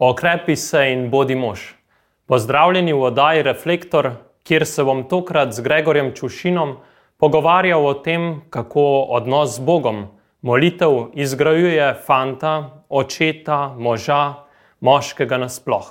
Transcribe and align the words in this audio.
Okrepi 0.00 0.56
se 0.56 0.92
in 0.92 1.08
bodi 1.10 1.34
mož. 1.34 1.60
Pozdravljeni 2.26 2.92
v 2.92 3.02
oddaji 3.02 3.42
Reflektor, 3.42 4.10
kjer 4.46 4.62
se 4.66 4.84
bom 4.84 5.00
tokrat 5.10 5.50
z 5.52 5.60
Gregorjem 5.60 6.12
Čušinom 6.14 6.76
pogovarjal 7.18 7.86
o 7.86 7.94
tem, 7.94 8.42
kako 8.50 8.82
odnos 9.10 9.56
z 9.56 9.64
Bogom, 9.66 10.04
molitev 10.42 11.10
izgrajuje 11.18 11.88
fanta, 12.06 12.84
očeta, 12.88 13.74
moža, 13.74 14.44
moškega 14.80 15.38
nasploh. 15.38 15.88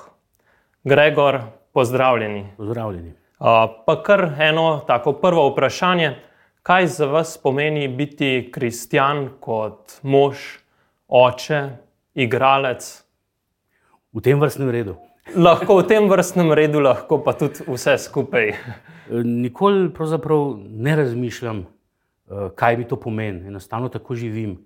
Gregor, 0.83 1.41
pozdravljeni. 1.73 2.45
Pozdravljeni. 2.57 3.11
Pa 3.85 3.95
kar 4.03 4.23
eno 4.39 4.85
tako 4.87 5.13
prvo 5.19 5.49
vprašanje. 5.49 6.15
Kaj 6.63 6.87
za 6.87 7.05
vas 7.05 7.37
pomeni 7.37 7.87
biti 7.87 8.49
kristjan 8.53 9.29
kot 9.39 9.99
mož, 10.01 10.37
oče, 11.07 11.61
igralec? 12.15 13.06
V 14.13 14.23
tem 14.23 14.39
vrstnem 14.39 14.69
redu. 14.71 14.95
Lahko 15.35 15.83
v 15.83 15.87
tem 15.87 16.07
vrstnem 16.07 16.53
redu, 16.55 16.79
lahko 16.79 17.19
pa 17.19 17.35
tudi 17.35 17.59
vse 17.67 17.97
skupaj. 17.99 18.55
Nikoli 19.11 19.91
ne 20.71 20.95
razmišljam, 20.95 21.57
eh, 21.59 22.49
kaj 22.55 22.77
mi 22.77 22.87
to 22.87 22.95
pomeni. 22.95 23.47
Enostavno 23.47 23.89
tako 23.89 24.15
živim. 24.15 24.63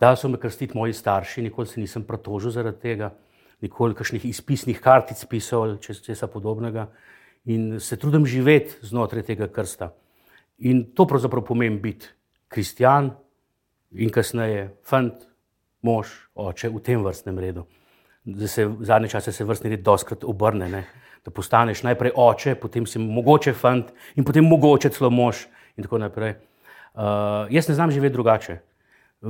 Da 0.00 0.16
so 0.16 0.28
me 0.28 0.38
krstiti 0.38 0.76
moji 0.76 0.92
starši, 0.92 1.42
nikoli 1.42 1.66
se 1.66 1.80
nisem 1.80 2.04
pritožil 2.04 2.50
zaradi 2.50 2.78
tega, 2.80 3.14
nikoli 3.60 3.94
kakšnih 3.94 4.24
izpisnih 4.24 4.80
kartic 4.80 5.24
pisal 5.24 5.62
ali 5.62 5.78
česa 5.80 6.26
podobnega. 6.26 6.88
In 7.44 7.80
se 7.80 7.96
trudim 7.96 8.26
živeti 8.26 8.76
znotraj 8.82 9.22
tega 9.22 9.48
krsta. 9.48 9.94
In 10.58 10.84
to 10.94 11.06
pravzaprav 11.06 11.42
pomeni 11.44 11.80
biti 11.80 12.06
kristjan 12.48 13.10
in 13.90 14.10
kasneje 14.10 14.76
fant, 14.84 15.14
mož, 15.82 16.28
oče 16.34 16.68
v 16.68 16.80
tem 16.80 17.02
vrstnem 17.02 17.38
redu 17.38 17.64
da 18.24 18.48
se 18.48 18.68
zadnje 18.80 19.08
čase 19.08 19.32
se 19.32 19.44
vrstni 19.44 19.70
red 19.70 19.82
doskrat 19.82 20.24
obrne. 20.24 20.68
Ne? 20.68 20.84
Da 21.24 21.30
postaneš 21.30 21.82
najprej 21.82 22.12
oče, 22.16 22.54
potem 22.54 22.86
si 22.86 22.98
mogoče 22.98 23.52
fant 23.52 23.90
in 24.16 24.24
potem 24.24 24.44
mogoče 24.44 24.90
celo 24.94 25.10
mož 25.10 25.46
in 25.76 25.84
tako 25.84 25.98
naprej. 25.98 26.36
Uh, 26.94 27.46
jaz 27.50 27.68
ne 27.68 27.74
znam 27.74 27.90
živeti 27.90 28.12
drugače. 28.12 28.58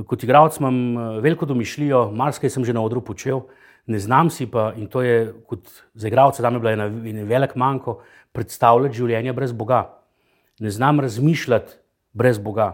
Kot 0.07 0.23
igralec 0.23 0.57
imam 0.59 0.77
uh, 0.97 1.17
veliko 1.23 1.45
domišljijo, 1.45 2.11
marsikaj 2.11 2.49
sem 2.49 2.65
že 2.65 2.73
na 2.73 2.81
odru 2.81 3.01
počel, 3.01 3.43
ne 3.89 3.99
znam 3.99 4.29
si 4.29 4.47
pa, 4.49 4.71
in 4.77 4.87
to 4.87 5.01
je 5.01 5.33
kot 5.47 5.69
za 5.93 6.07
igralca, 6.07 6.41
da 6.41 6.49
mi 6.49 6.57
je 6.57 6.59
bila 6.59 6.73
ena, 6.73 6.85
ena 6.85 7.25
velik 7.29 7.55
manjko, 7.55 7.99
predstavljati 8.31 8.97
življenje 8.97 9.33
brez 9.33 9.53
Boga. 9.53 9.83
Ne 10.59 10.69
znam 10.69 10.99
razmišljati 10.99 11.77
brez 12.13 12.37
Boga. 12.37 12.71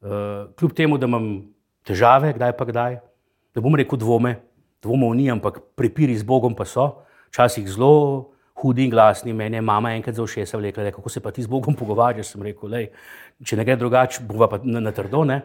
Uh, 0.00 0.50
kljub 0.58 0.74
temu, 0.74 0.98
da 0.98 1.06
imam 1.06 1.30
težave, 1.86 2.32
kdaj 2.34 2.56
pa 2.56 2.64
kdaj, 2.64 3.00
da 3.54 3.62
bom 3.62 3.74
rekel 3.74 3.98
dvome, 3.98 4.36
dvomov 4.82 5.14
ni, 5.14 5.30
ampak 5.30 5.60
prepiri 5.76 6.16
z 6.16 6.24
Bogom 6.24 6.56
pa 6.56 6.64
so, 6.64 7.04
včasih 7.30 7.68
zelo 7.68 8.32
hudi 8.60 8.84
in 8.84 8.90
glasni. 8.90 9.32
Mene 9.32 9.60
je 9.60 9.64
mama 9.64 9.94
enkrat 9.96 10.16
za 10.16 10.26
všesa 10.26 10.60
rekla, 10.60 10.90
kako 10.90 11.08
se 11.08 11.20
pa 11.20 11.30
ti 11.30 11.42
z 11.42 11.48
Bogom 11.48 11.74
pogovarjaš. 11.74 12.32
Sem 12.34 12.42
rekel, 12.42 12.68
lej, 12.68 12.90
če 13.44 13.56
ne 13.56 13.64
gre 13.64 13.76
drugače, 13.76 14.24
bova 14.28 14.48
pa 14.48 14.60
na, 14.64 14.80
na 14.80 14.92
trdo. 14.92 15.24
Ne? 15.24 15.42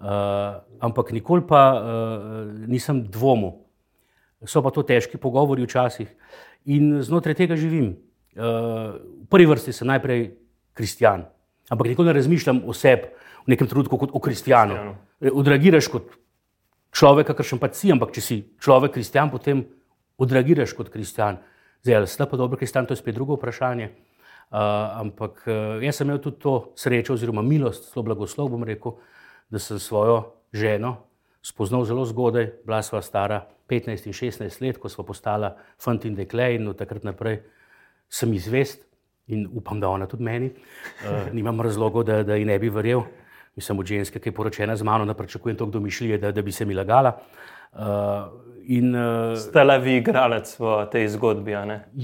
Uh, 0.00 0.60
ampak 0.80 1.12
nikoli 1.12 1.44
pa 1.44 1.62
uh, 1.76 1.82
nisem 2.68 3.04
dvomil. 3.04 3.60
So 4.48 4.64
pa 4.64 4.72
to 4.72 4.80
težki 4.80 5.20
pogovori 5.20 5.66
včasih 5.66 6.08
in 6.72 7.02
znotraj 7.04 7.36
tega 7.36 7.56
živim. 7.60 7.92
Uh, 8.32 8.96
v 8.96 9.28
prvi 9.28 9.48
vrsti 9.50 9.74
sem 9.76 9.88
najprej 9.90 10.30
kristjan, 10.72 11.26
ampak 11.68 11.92
nikoli 11.92 12.08
ne 12.08 12.16
razmišljam 12.16 12.62
o 12.64 12.72
sebi 12.72 13.12
v 13.44 13.52
nekem 13.52 13.68
trenutku 13.68 13.98
kot 14.00 14.14
o 14.16 14.20
kristjanu. 14.22 14.96
Odragiraš 15.20 15.90
kot 15.92 16.08
človeka, 16.94 17.34
kar 17.34 17.46
še 17.46 17.58
pač 17.60 17.78
si, 17.80 17.92
ampak 17.92 18.14
če 18.16 18.22
si 18.24 18.38
človek 18.62 18.96
kristjan, 18.98 19.30
potem 19.32 19.64
odreagiraš 20.20 20.74
kot 20.76 20.90
kristjan. 20.92 21.40
Zdaj, 21.84 21.96
ali 21.96 22.08
ste 22.10 22.26
pa 22.28 22.36
dobro 22.36 22.60
kristjan, 22.60 22.86
to 22.86 22.92
je 22.92 23.00
spet 23.00 23.16
drugo 23.16 23.38
vprašanje. 23.38 23.90
Uh, 24.50 24.58
ampak 25.06 25.44
uh, 25.46 25.78
jaz 25.78 26.00
sem 26.00 26.08
imel 26.08 26.18
tudi 26.18 26.42
to 26.42 26.72
srečo, 26.74 27.14
oziroma 27.14 27.44
milost, 27.46 27.92
zelo 27.92 28.02
blagoslov, 28.08 28.50
bom 28.50 28.66
rekel, 28.66 28.98
da 29.46 29.62
sem 29.62 29.78
svojo 29.78 30.24
ženo 30.50 30.96
spoznal 31.42 31.84
zelo 31.84 32.04
zgodaj, 32.04 32.50
bila 32.66 32.82
sva 32.82 33.02
stara 33.02 33.46
15 33.68 34.06
in 34.06 34.12
16 34.12 34.60
let, 34.60 34.78
ko 34.78 34.88
sva 34.88 35.04
postala 35.06 35.54
fant 35.80 36.04
in 36.04 36.14
dekle 36.14 36.54
in 36.56 36.68
od 36.68 36.78
takrat 36.78 37.04
naprej 37.04 37.40
sem 38.10 38.32
izvest 38.34 38.82
in 39.30 39.46
upam, 39.54 39.80
da 39.80 39.88
ona 39.88 40.06
tudi 40.10 40.26
meni. 40.26 40.50
Uh, 40.50 41.30
nimam 41.32 41.60
razlogov, 41.60 42.04
da, 42.04 42.22
da 42.26 42.36
ji 42.36 42.44
ne 42.44 42.58
bi 42.58 42.68
verjel 42.68 43.04
mislim, 43.60 43.78
od 43.78 43.86
ženske, 43.86 44.20
ki 44.20 44.32
je 44.32 44.34
poročena 44.34 44.76
z 44.76 44.86
mano, 44.86 45.04
ne 45.04 45.14
pričakujem 45.14 45.56
toliko 45.56 45.78
domišljije, 45.78 46.18
da, 46.18 46.32
da 46.32 46.42
bi 46.42 46.52
se 46.52 46.64
mi 46.64 46.74
lagala. 46.74 47.18
Uh, 47.72 47.82
in, 48.66 48.94
uh, 48.96 49.36
Ste 49.38 49.64
le 49.64 49.76
vi 49.78 49.98
igralec 50.00 50.50
v 50.58 50.86
tej 50.90 51.08
zgodbi? 51.14 51.54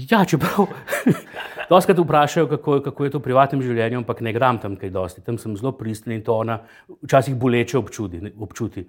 Ja, 0.07 0.21
čeprav. 0.25 0.69
Doskrat 1.71 1.99
vprašajo, 1.99 2.47
kako, 2.47 2.79
kako 2.85 3.03
je 3.03 3.11
to 3.11 3.19
v 3.19 3.25
privatnem 3.25 3.63
življenju, 3.65 4.03
ampak 4.03 4.21
ne 4.23 4.31
gram 4.35 4.61
tam 4.63 4.77
kaj 4.79 4.93
dosti. 4.95 5.23
Tam 5.25 5.39
sem 5.41 5.57
zelo 5.59 5.73
pristen 5.75 6.13
in 6.15 6.23
to 6.23 6.37
ona 6.37 6.61
včasih 7.01 7.35
boleče 7.35 7.77
občuti. 7.81 8.21
občuti. 8.39 8.85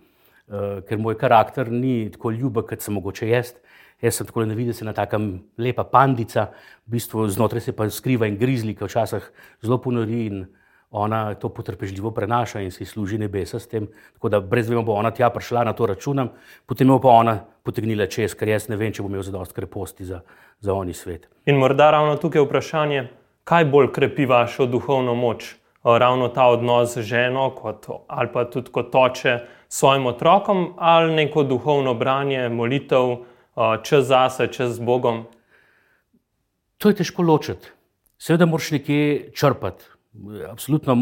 Uh, 0.48 0.78
ker 0.88 1.00
moj 1.00 1.18
karakter 1.18 1.72
ni 1.72 2.10
tako 2.12 2.30
ljubek, 2.36 2.68
kot 2.70 2.84
sem 2.84 2.94
mogoče 2.94 3.32
jaz. 3.32 3.56
Jaz 3.98 4.20
sem 4.20 4.28
tako 4.28 4.44
neviden, 4.46 4.70
da 4.70 4.78
se 4.78 4.86
na 4.86 4.94
takem 4.94 5.40
lepa 5.58 5.82
pandica, 5.82 6.52
v 6.86 6.94
bistvu 6.94 7.26
znotraj 7.34 7.64
se 7.64 7.74
pa 7.74 7.88
skriva 7.90 8.30
in 8.30 8.38
grizli, 8.38 8.76
ki 8.78 8.86
včasih 8.86 9.26
zelo 9.66 9.80
ponori. 9.82 10.28
In, 10.30 10.44
uh, 10.46 10.57
ona 10.90 11.34
to 11.34 11.48
potrpežljivo 11.48 12.10
prenaša 12.10 12.60
in 12.60 12.70
si 12.70 12.84
služi 12.84 13.18
nebesa 13.18 13.58
s 13.58 13.68
tem. 13.68 13.88
Tako 14.12 14.28
da 14.28 14.40
brez 14.40 14.66
dvema 14.66 14.82
bo 14.82 14.92
ona 14.92 15.10
tja 15.10 15.30
prišla, 15.30 15.64
na 15.64 15.72
to 15.72 15.86
računam, 15.86 16.30
potem 16.66 16.88
jo 16.88 16.98
pa 17.00 17.08
ona 17.08 17.38
potegnila 17.62 18.06
čez, 18.06 18.34
ker 18.34 18.48
jaz 18.48 18.68
ne 18.68 18.76
vem, 18.76 18.92
če 18.92 19.02
bom 19.02 19.12
imel 19.12 19.22
zadost 19.22 19.52
kreposti 19.52 20.04
za, 20.04 20.22
za 20.60 20.74
oni 20.74 20.94
svet. 20.94 21.28
In 21.46 21.60
morda 21.60 21.90
ravno 21.90 22.16
tukaj 22.16 22.40
je 22.40 22.46
vprašanje, 22.46 23.08
kaj 23.44 23.64
bolj 23.64 23.92
krepi 23.92 24.26
vašo 24.26 24.66
duhovno 24.66 25.14
moč? 25.14 25.54
Ravno 25.84 26.28
ta 26.28 26.48
odnos 26.50 26.96
z 26.96 27.02
ženo, 27.06 27.50
kot, 27.54 27.86
ali 28.08 28.28
pa 28.32 28.44
tudi 28.50 28.72
kot 28.72 28.94
oče 28.94 29.38
s 29.68 29.78
svojim 29.78 30.06
otrokom, 30.06 30.72
ali 30.76 31.14
neko 31.14 31.44
duhovno 31.48 31.94
branje, 31.94 32.48
molitev, 32.48 33.22
čez 33.82 34.08
zase, 34.08 34.48
čez 34.52 34.80
Bogom. 34.80 35.24
To 36.78 36.90
je 36.90 36.98
težko 36.98 37.22
ločiti. 37.22 37.70
Seveda, 38.18 38.46
moraš 38.46 38.72
nekje 38.74 39.30
črpati. 39.34 39.97
Absolutno, 40.50 40.96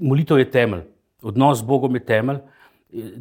molitev 0.00 0.38
je 0.38 0.50
temelj, 0.50 0.82
odnos 1.22 1.58
z 1.58 1.66
Bogom 1.66 1.94
je 1.94 2.04
temelj. 2.04 2.40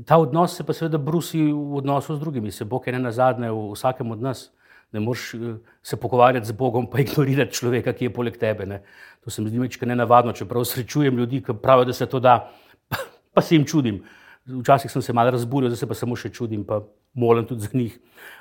Ta 0.06 0.18
odnos 0.18 0.56
se 0.58 0.64
pa 0.66 0.74
seveda 0.74 0.98
brusi 0.98 1.40
v 1.52 1.78
odnosu 1.78 2.16
z 2.16 2.20
drugimi, 2.20 2.52
se 2.52 2.66
Bog 2.66 2.88
je 2.88 2.94
ne 2.94 3.00
na 3.00 3.12
zadnje 3.12 3.52
v 3.52 3.70
vsakem 3.74 4.12
od 4.12 4.22
nas. 4.22 4.50
Ne 4.92 5.00
moreš 5.00 5.34
eh, 5.34 5.58
se 5.84 5.98
pogovarjati 5.98 6.48
z 6.48 6.52
Bogom, 6.52 6.88
pa 6.90 7.00
ignorirati 7.04 7.54
človeka, 7.54 7.94
ki 7.94 8.10
je 8.10 8.14
poleg 8.14 8.38
tebe. 8.38 8.66
Ne. 8.66 8.82
To 9.24 9.30
se 9.30 9.42
mi 9.42 9.50
zdi 9.50 9.60
nekaj 9.60 9.88
nenavadno, 9.88 10.34
čeprav 10.34 10.66
srečujem 10.66 11.18
ljudi, 11.18 11.44
ki 11.46 11.54
pravijo, 11.62 11.86
da 11.86 11.94
se 11.94 12.06
to 12.06 12.20
da, 12.20 12.52
pa, 12.90 12.98
pa 13.34 13.42
se 13.42 13.56
jim 13.56 13.66
čudim. 13.66 14.04
Včasih 14.46 14.92
sem 14.92 15.02
se 15.02 15.14
malo 15.14 15.32
razburil, 15.32 15.70
zdaj 15.70 15.84
se 15.84 15.88
pa 15.88 15.94
samo 15.94 16.16
še 16.18 16.32
čudim, 16.34 16.66
pa 16.66 16.82
molim 17.14 17.46
tudi 17.46 17.62
za 17.62 17.70
njih. 17.74 18.00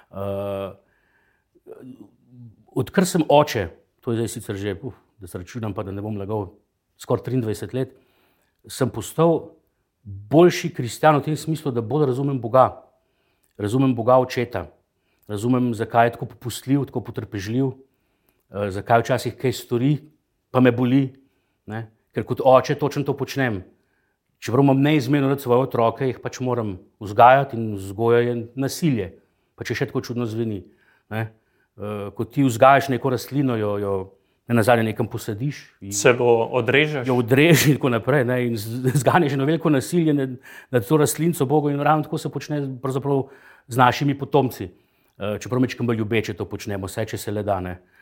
Uh, 0.09 0.73
odkar 2.73 3.05
sem 3.07 3.23
oče, 3.29 3.69
to 4.01 4.13
je 4.13 4.23
zdaj 4.23 4.29
sicer 4.29 4.57
že. 4.57 4.79
Uh, 4.83 4.95
da 5.21 5.27
se 5.27 5.39
računam, 5.39 5.75
pa 5.75 5.83
da 5.83 5.93
ne 5.93 6.03
bom 6.03 6.17
lagal, 6.17 6.49
skoraj 6.99 7.25
23 7.27 7.75
let, 7.75 7.95
sem 8.71 8.91
postal 8.91 9.51
boljši 10.03 10.71
kristjan 10.75 11.19
v 11.19 11.25
tem 11.29 11.37
smislu, 11.37 11.73
da 11.75 11.83
bolj 11.83 12.07
razumem 12.13 12.39
Boga, 12.41 12.85
razumem 13.59 13.95
Boga 13.95 14.19
očeta, 14.23 14.69
razumem, 15.29 15.73
zakaj 15.75 16.07
je 16.07 16.13
tako 16.17 16.31
popustljiv, 16.35 16.87
tako 16.89 17.03
potrpežljiv, 17.05 17.73
eh, 17.73 18.71
zakaj 18.71 19.03
včasih 19.03 19.37
kaj 19.37 19.53
stori, 19.53 19.97
pa 20.51 20.61
me 20.61 20.73
boli, 20.73 21.11
ne? 21.67 21.89
ker 22.15 22.25
kot 22.25 22.41
oče 22.45 22.79
točno 22.79 23.05
to 23.05 23.17
počnem. 23.17 23.63
Čeprav 24.39 24.63
imam 24.63 24.81
neizmerno 24.81 25.29
rad 25.29 25.43
svoje 25.43 25.67
otroke, 25.67 26.07
jih 26.07 26.19
pač 26.23 26.39
moram 26.41 26.79
vzgajati 27.03 27.57
in 27.57 27.75
vzgojati 27.75 28.55
nasilje, 28.55 29.11
pa 29.59 29.67
če 29.67 29.75
še 29.75 29.89
tako 29.91 30.01
čudno 30.01 30.27
zveni. 30.27 30.63
Ne? 31.11 31.35
Uh, 31.79 32.09
ko 32.15 32.25
ti 32.25 32.43
vzgajaš 32.43 32.89
neko 32.89 33.11
rastlino, 33.15 33.57
jo, 33.57 33.77
jo 33.79 33.93
ne 34.49 34.55
na 34.55 34.63
zadnje 34.63 34.85
nekam 34.91 35.07
posadiš. 35.07 35.61
Celo 35.95 36.49
odrežeš. 36.59 37.07
Jo 37.07 37.19
odrežeš 37.23 37.67
in 37.67 37.77
tako 37.79 37.93
naprej. 37.95 38.25
Ne, 38.25 38.39
in 38.47 38.57
zganeš 39.03 39.37
na 39.39 39.45
veliko 39.45 39.71
nasilje 39.71 40.15
nad, 40.15 40.35
nad 40.71 40.89
to 40.89 40.97
rastlinco, 40.97 41.47
Bogu 41.47 41.71
in 41.71 41.81
ravno 41.81 42.03
tako 42.03 42.19
se 42.19 42.29
počne 42.29 42.63
z 43.69 43.77
našimi 43.77 44.19
potomci. 44.19 44.69
Uh, 45.19 45.39
čeprav 45.39 45.61
mečkam 45.61 45.87
bolj 45.87 46.03
ljubeče 46.03 46.35
to 46.35 46.45
počnemo, 46.45 46.87
vse 46.87 47.07
če 47.07 47.19
se 47.19 47.33
le 47.33 47.43
da. 47.43 47.61
Ne. 47.61 47.79
Uh, 47.79 47.98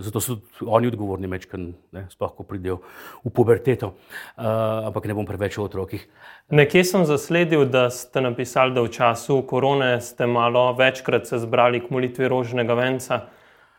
zato 0.00 0.20
so 0.20 0.36
oni 0.62 0.86
odgovorni, 0.86 1.26
mečkam, 1.26 1.72
sploh 2.08 2.34
ko 2.36 2.44
pridejo 2.46 2.78
v 3.24 3.32
puberteto. 3.34 3.96
Uh, 4.38 4.86
ampak 4.86 5.08
ne 5.10 5.16
bom 5.18 5.26
preveč 5.26 5.58
o 5.58 5.66
otrokih. 5.66 6.06
Nekje 6.54 6.84
sem 6.86 7.02
zasledil, 7.02 7.66
da 7.66 7.90
ste 7.90 8.22
napisali, 8.22 8.76
da 8.76 8.86
v 8.86 8.92
času 8.94 9.40
korone 9.42 9.98
ste 10.00 10.30
malo 10.30 10.70
večkrat 10.78 11.26
se 11.26 11.42
zbrali 11.42 11.82
k 11.82 11.90
molitvi 11.90 12.30
rožnega 12.30 12.78
venca. 12.78 13.26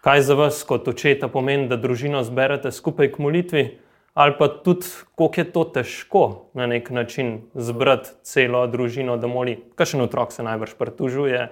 Kaj 0.03 0.27
za 0.27 0.35
vas 0.35 0.59
kot 0.67 0.87
očeta 0.87 1.31
pomeni, 1.31 1.71
da 1.71 1.79
družino 1.79 2.19
zberete 2.23 2.71
skupaj 2.71 3.15
k 3.15 3.23
molitvi, 3.23 3.65
ali 4.13 4.35
pa 4.35 4.51
tudi, 4.51 4.91
koliko 5.15 5.39
je 5.41 5.51
to 5.55 5.63
težko 5.63 6.23
na 6.53 6.67
nek 6.67 6.91
način 6.91 7.47
zbrati 7.55 8.11
celo 8.27 8.67
družino, 8.67 9.15
da 9.17 9.27
moli, 9.31 9.55
kakšen 9.79 10.03
otrok 10.03 10.35
se 10.35 10.43
najbrž 10.43 10.75
pritužuje. 10.75 11.47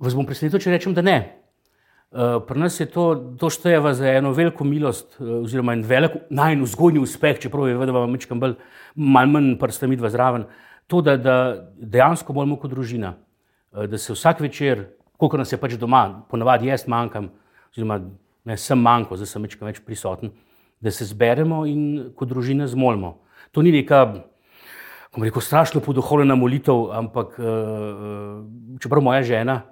Vas 0.00 0.16
bom 0.16 0.28
presenetil, 0.28 0.60
če 0.60 0.76
rečem, 0.76 0.92
da 0.96 1.04
ne. 1.04 1.39
Uh, 2.10 2.42
pri 2.42 2.58
nas 2.58 2.74
je 2.80 2.88
to, 2.90 3.14
to 3.38 3.46
štejeva 3.54 3.92
za 3.94 4.08
eno 4.18 4.32
veliko 4.34 4.64
milost, 4.66 5.12
uh, 5.20 5.44
oziroma 5.44 5.76
en 5.76 5.84
velik 5.86 6.16
najmanj 6.26 6.64
vzgojni 6.66 6.98
uspeh, 6.98 7.38
čeprav 7.38 7.68
je 7.68 7.76
vedno 7.78 7.94
malo 7.94 8.38
bolj, 8.40 8.56
malo 8.94 9.30
manj 9.30 9.52
prstami 9.58 9.96
dva 9.96 10.10
zraven. 10.10 10.48
To, 10.90 11.04
da, 11.06 11.14
da 11.16 11.36
dejansko 11.78 12.34
moramo 12.34 12.58
kot 12.58 12.74
družina, 12.74 13.14
uh, 13.14 13.86
da 13.86 13.98
se 13.98 14.10
vsak 14.12 14.40
večer, 14.42 14.88
koliko 15.22 15.38
nas 15.38 15.52
je 15.52 15.60
pač 15.62 15.78
doma, 15.78 16.24
ponavadi 16.26 16.66
jaz 16.66 16.88
manjkam, 16.90 17.30
oziroma 17.70 18.00
ne 18.44 18.58
sem 18.58 18.82
manjko, 18.82 19.14
zdaj 19.14 19.30
sem 19.30 19.46
večkrat 19.46 19.70
več 19.70 19.80
prisoten, 19.86 20.34
da 20.82 20.90
se 20.90 21.06
zberemo 21.06 21.62
in 21.70 22.10
kot 22.18 22.34
družina 22.34 22.66
zmolimo. 22.66 23.20
To 23.54 23.62
ni 23.62 23.70
neka 23.70 24.02
bom 25.14 25.22
rekel, 25.22 25.42
strašno 25.42 25.78
poduhovljena 25.78 26.34
molitev, 26.34 26.88
ampak 26.90 27.38
čeprav 28.82 29.02
moja 29.02 29.22
žena, 29.22 29.62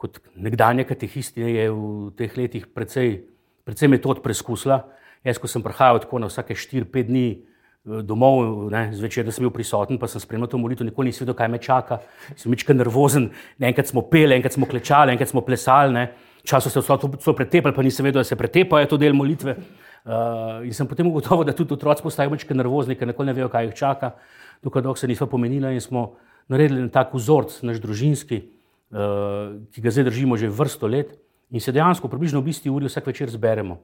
kot 0.00 0.18
nekdanja 0.34 0.86
katehistina, 0.88 1.48
je 1.48 1.68
v 1.68 2.10
teh 2.16 2.32
letih 2.38 2.64
precej, 2.72 3.20
precej 3.68 3.90
metod 3.92 4.22
preizkusila. 4.24 4.82
Jaz, 5.26 5.36
ko 5.36 5.50
sem 5.50 5.60
prihajal 5.60 6.00
tako 6.00 6.22
na 6.22 6.30
vsake 6.30 6.56
4-5 6.56 7.10
dni 7.10 7.26
eh, 7.36 8.00
domov, 8.06 8.70
ne, 8.72 8.86
zvečer, 8.96 9.26
da 9.28 9.34
sem 9.36 9.44
bil 9.44 9.52
prisoten, 9.52 10.00
pa 10.00 10.08
sem 10.08 10.22
spremljal 10.22 10.48
to 10.48 10.60
molitev, 10.60 10.88
nikoli 10.88 11.12
nisem 11.12 11.26
vedel, 11.26 11.36
kaj 11.36 11.52
me 11.52 11.60
čaka. 11.60 12.00
Sem 12.32 12.48
večkrat 12.52 12.80
nervozen, 12.80 13.28
enkrat 13.60 13.92
smo 13.92 14.06
peli, 14.08 14.38
enkrat 14.38 14.56
smo 14.56 14.68
klečali, 14.70 15.12
enkrat 15.12 15.32
smo 15.32 15.44
plesali. 15.44 16.08
Časov 16.40 16.72
se 16.72 16.80
je 16.80 17.12
vse 17.20 17.36
pretepalo, 17.36 17.76
pa 17.76 17.84
nisem 17.84 18.06
vedel, 18.08 18.22
da 18.22 18.24
se 18.24 18.36
pretepa, 18.40 18.80
je 18.80 18.88
to 18.88 18.96
del 18.96 19.12
molitve. 19.12 19.58
Uh, 20.00 20.64
in 20.64 20.72
sem 20.72 20.88
potem 20.88 21.04
ugotovil, 21.04 21.44
da 21.44 21.52
tudi 21.52 21.76
otroci 21.76 22.00
postajajo 22.00 22.32
večkrat 22.32 22.56
nervozni, 22.56 22.96
ker 22.96 23.10
nikoli 23.10 23.28
ne 23.28 23.34
vejo, 23.36 23.50
kaj 23.52 23.66
jih 23.68 23.74
čaka 23.76 24.14
dokaj 24.62 24.82
dolgo 24.82 24.96
se 24.96 25.08
nismo 25.08 25.26
pomenili 25.26 25.74
in 25.74 25.80
smo 25.80 26.14
naredili 26.48 26.90
tak 26.90 27.14
vzorc, 27.14 27.62
naš 27.62 27.80
družinski, 27.80 28.42
ki 28.90 29.80
ga 29.80 29.90
zdaj 29.90 30.04
držimo 30.10 30.36
že 30.36 30.48
vrsto 30.48 30.86
let 30.86 31.14
in 31.50 31.60
se 31.60 31.72
dejansko 31.72 32.08
približno 32.08 32.40
v 32.40 32.50
isti 32.50 32.70
uri 32.70 32.86
vsak 32.86 33.06
večer 33.06 33.30
zberemo. 33.30 33.78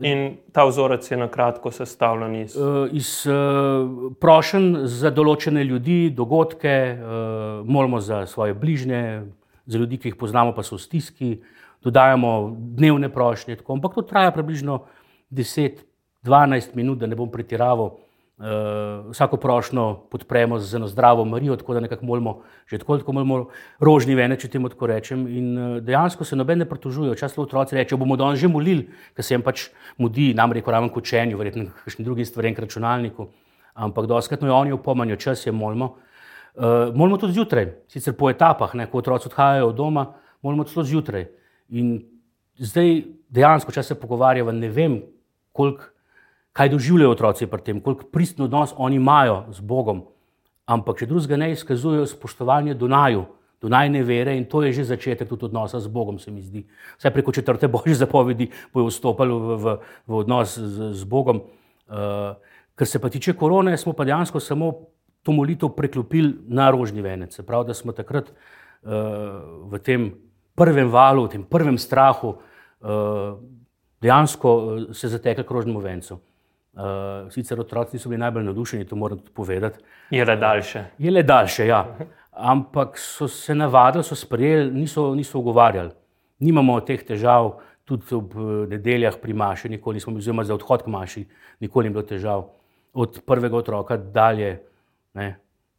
In 0.00 0.38
ta 0.52 0.64
vzorec 0.64 1.04
je 1.10 1.16
na 1.16 1.28
kratko 1.28 1.70
sestavljen 1.70 2.34
iz, 2.42 2.56
uh, 2.56 2.88
iz 2.90 3.26
uh, 3.28 4.14
prošen 4.20 4.86
za 4.88 5.10
določene 5.12 5.64
ljudi, 5.64 6.10
dogodke, 6.16 6.96
molimo 7.64 8.00
za 8.00 8.24
svoje 8.26 8.54
bližnje, 8.54 9.02
za 9.66 9.78
ljudi, 9.78 9.98
ki 9.98 10.12
jih 10.12 10.16
poznamo, 10.18 10.54
pa 10.56 10.64
so 10.64 10.78
v 10.78 10.82
stiski, 10.82 11.30
dodajamo 11.84 12.56
dnevne 12.78 13.12
prošnje. 13.12 13.56
Tako. 13.60 13.78
Ampak 13.78 13.94
to 13.94 14.02
traja 14.02 14.32
približno 14.32 14.84
10-12 15.30 16.74
minut, 16.74 16.98
da 16.98 17.06
ne 17.06 17.18
bom 17.18 17.30
pretiraval. 17.30 17.98
Uh, 18.42 19.10
vsako 19.14 19.36
prošlo 19.36 20.08
podpremo 20.10 20.58
z 20.58 20.74
eno 20.74 20.88
zdravo 20.90 21.24
Marijo, 21.24 21.54
tako 21.56 21.74
da 21.74 21.80
nekako 21.80 22.06
molimo, 22.06 22.40
že 22.66 22.78
tako, 22.78 22.96
tako 22.98 23.12
molimo 23.14 23.36
rožni 23.78 24.16
vene, 24.18 24.34
če 24.34 24.48
temu 24.50 24.66
tako 24.66 24.88
rečem. 24.90 25.20
In 25.30 25.52
uh, 25.54 25.76
dejansko 25.78 26.26
se 26.26 26.34
noben 26.36 26.58
ne 26.58 26.66
pritožuje. 26.66 27.12
Včasih 27.14 27.38
otroci 27.38 27.78
rečejo, 27.78 28.00
bomo 28.02 28.16
danes 28.18 28.42
že 28.42 28.50
molili, 28.50 28.88
ker 29.14 29.22
se 29.22 29.36
jim 29.36 29.44
pač 29.46 29.68
mudi, 29.94 30.32
nam 30.34 30.50
reko 30.50 30.74
raven 30.74 30.90
kočenju, 30.90 31.38
verjetno 31.38 31.68
kakšni 31.84 32.02
drugi 32.02 32.26
stvari, 32.26 32.50
enkrat 32.50 32.66
računalniku. 32.66 33.28
Ampak 33.78 34.10
doskratno 34.10 34.50
je 34.50 34.56
oni 34.58 34.74
opomanjo, 34.74 35.20
čas 35.22 35.46
je 35.46 35.54
molimo. 35.54 35.92
Uh, 36.58 36.90
molimo 36.98 37.22
tudi 37.22 37.38
zjutraj, 37.38 37.70
sicer 37.94 38.18
po 38.18 38.26
etapah, 38.26 38.74
ne, 38.74 38.90
ko 38.90 38.98
otroci 38.98 39.30
odhajajo 39.30 39.70
od 39.70 39.78
doma, 39.78 40.08
molimo 40.42 40.66
tudi 40.66 40.90
zjutraj. 40.90 41.28
In 41.78 41.94
zdaj 42.58 43.04
dejansko, 43.30 43.70
če 43.70 43.86
se 43.86 44.00
pogovarjava, 44.02 44.50
ne 44.50 44.66
vem, 44.66 44.98
koliko 45.54 45.91
kaj 46.52 46.68
doživljajo 46.68 47.10
otroci 47.10 47.46
pri 47.46 47.62
tem, 47.62 47.80
koliko 47.80 48.08
pristno 48.12 48.44
odnos 48.44 48.74
oni 48.76 48.96
imajo 48.96 49.44
z 49.52 49.60
Bogom. 49.60 50.04
Ampak 50.66 51.00
če 51.00 51.08
drugega 51.10 51.36
ne 51.36 51.52
izkazujejo 51.52 52.06
spoštovanje 52.06 52.74
do 52.78 52.88
naju, 52.88 53.24
do 53.62 53.70
najne 53.70 54.02
vere 54.02 54.34
in 54.36 54.44
to 54.50 54.62
je 54.62 54.72
že 54.72 54.84
začetek 54.84 55.28
tudi 55.28 55.46
odnosa 55.46 55.80
z 55.80 55.86
Bogom, 55.86 56.18
se 56.18 56.30
mi 56.30 56.42
zdi. 56.42 56.66
Vse 56.98 57.10
preko 57.10 57.32
četrte 57.32 57.68
božje 57.68 57.94
zapovedi 57.94 58.50
bojo 58.74 58.90
vstopali 58.90 59.32
v, 59.32 59.56
v, 59.56 59.76
v 60.06 60.14
odnos 60.14 60.58
z, 60.58 60.92
z 60.92 61.04
Bogom. 61.04 61.42
Uh, 61.92 62.34
kar 62.74 62.86
se 62.86 62.98
pa 62.98 63.08
tiče 63.08 63.32
korone, 63.32 63.76
smo 63.78 63.92
pa 63.92 64.04
dejansko 64.04 64.40
samo 64.40 64.72
to 65.22 65.32
molitev 65.32 65.70
preklopili 65.76 66.34
na 66.48 66.70
rožni 66.70 67.02
venec. 67.02 67.40
Prav, 67.46 67.64
da 67.64 67.74
smo 67.74 67.92
takrat 67.92 68.30
uh, 68.30 69.70
v 69.70 69.78
tem 69.78 70.10
prvem 70.54 70.90
valu, 70.90 71.26
v 71.26 71.38
tem 71.38 71.44
prvem 71.44 71.78
strahu 71.78 72.34
uh, 72.34 73.38
dejansko 74.02 74.50
se 74.92 75.08
zatekli 75.08 75.46
k 75.46 75.50
rožnemu 75.50 75.80
vencu. 75.80 76.18
Uh, 76.72 77.28
sicer 77.28 77.60
otroci 77.60 77.98
niso 77.98 78.08
bili 78.08 78.20
najbolj 78.20 78.44
navdušeni, 78.44 78.86
to 78.88 78.96
moram 78.96 79.18
tudi 79.18 79.30
povedati. 79.34 79.78
Je 80.10 80.24
le 80.24 80.36
daljše. 80.36 80.84
Je 80.98 81.10
le 81.10 81.22
daljše, 81.22 81.66
ja. 81.66 81.82
Ampak 82.32 82.96
so 82.98 83.28
se 83.28 83.54
navadili, 83.54 84.04
so 84.04 84.16
sprejeli, 84.16 84.70
niso, 84.72 85.10
niso 85.14 85.38
ugovarjali. 85.38 85.90
Nimamo 86.40 86.78
teh 86.80 87.04
težav, 87.04 87.50
tudi 87.84 88.16
ob 88.16 88.32
eh, 88.32 88.54
nedeljah 88.72 89.20
pri 89.20 89.36
Maši, 89.36 89.68
nikoli 89.68 90.00
nismo 90.00 90.14
bili, 90.14 90.24
oziroma 90.24 90.46
za 90.48 90.54
odhod 90.54 90.86
k 90.86 90.94
Maši, 90.96 91.26
nikoli 91.60 91.90
ni 91.90 91.92
bilo 91.92 92.06
težav. 92.08 92.48
Od 92.92 93.20
prvega 93.26 93.56
otroka 93.56 93.96
dalje, 93.96 94.62
ne, 95.14 95.28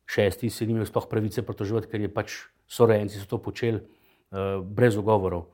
šesti, 0.06 0.50
se 0.50 0.69
ni 0.69 0.78
imel 0.78 0.86
sploh 0.86 1.10
pravice 1.10 1.42
protoževati, 1.42 1.89
ker 1.89 2.06
je 2.06 2.13
pač 2.13 2.38
sorenci 2.69 3.18
so 3.18 3.25
to 3.34 3.42
počeli 3.42 3.81
uh, 3.81 4.62
brez 4.62 4.98
ugovorov. 4.98 5.48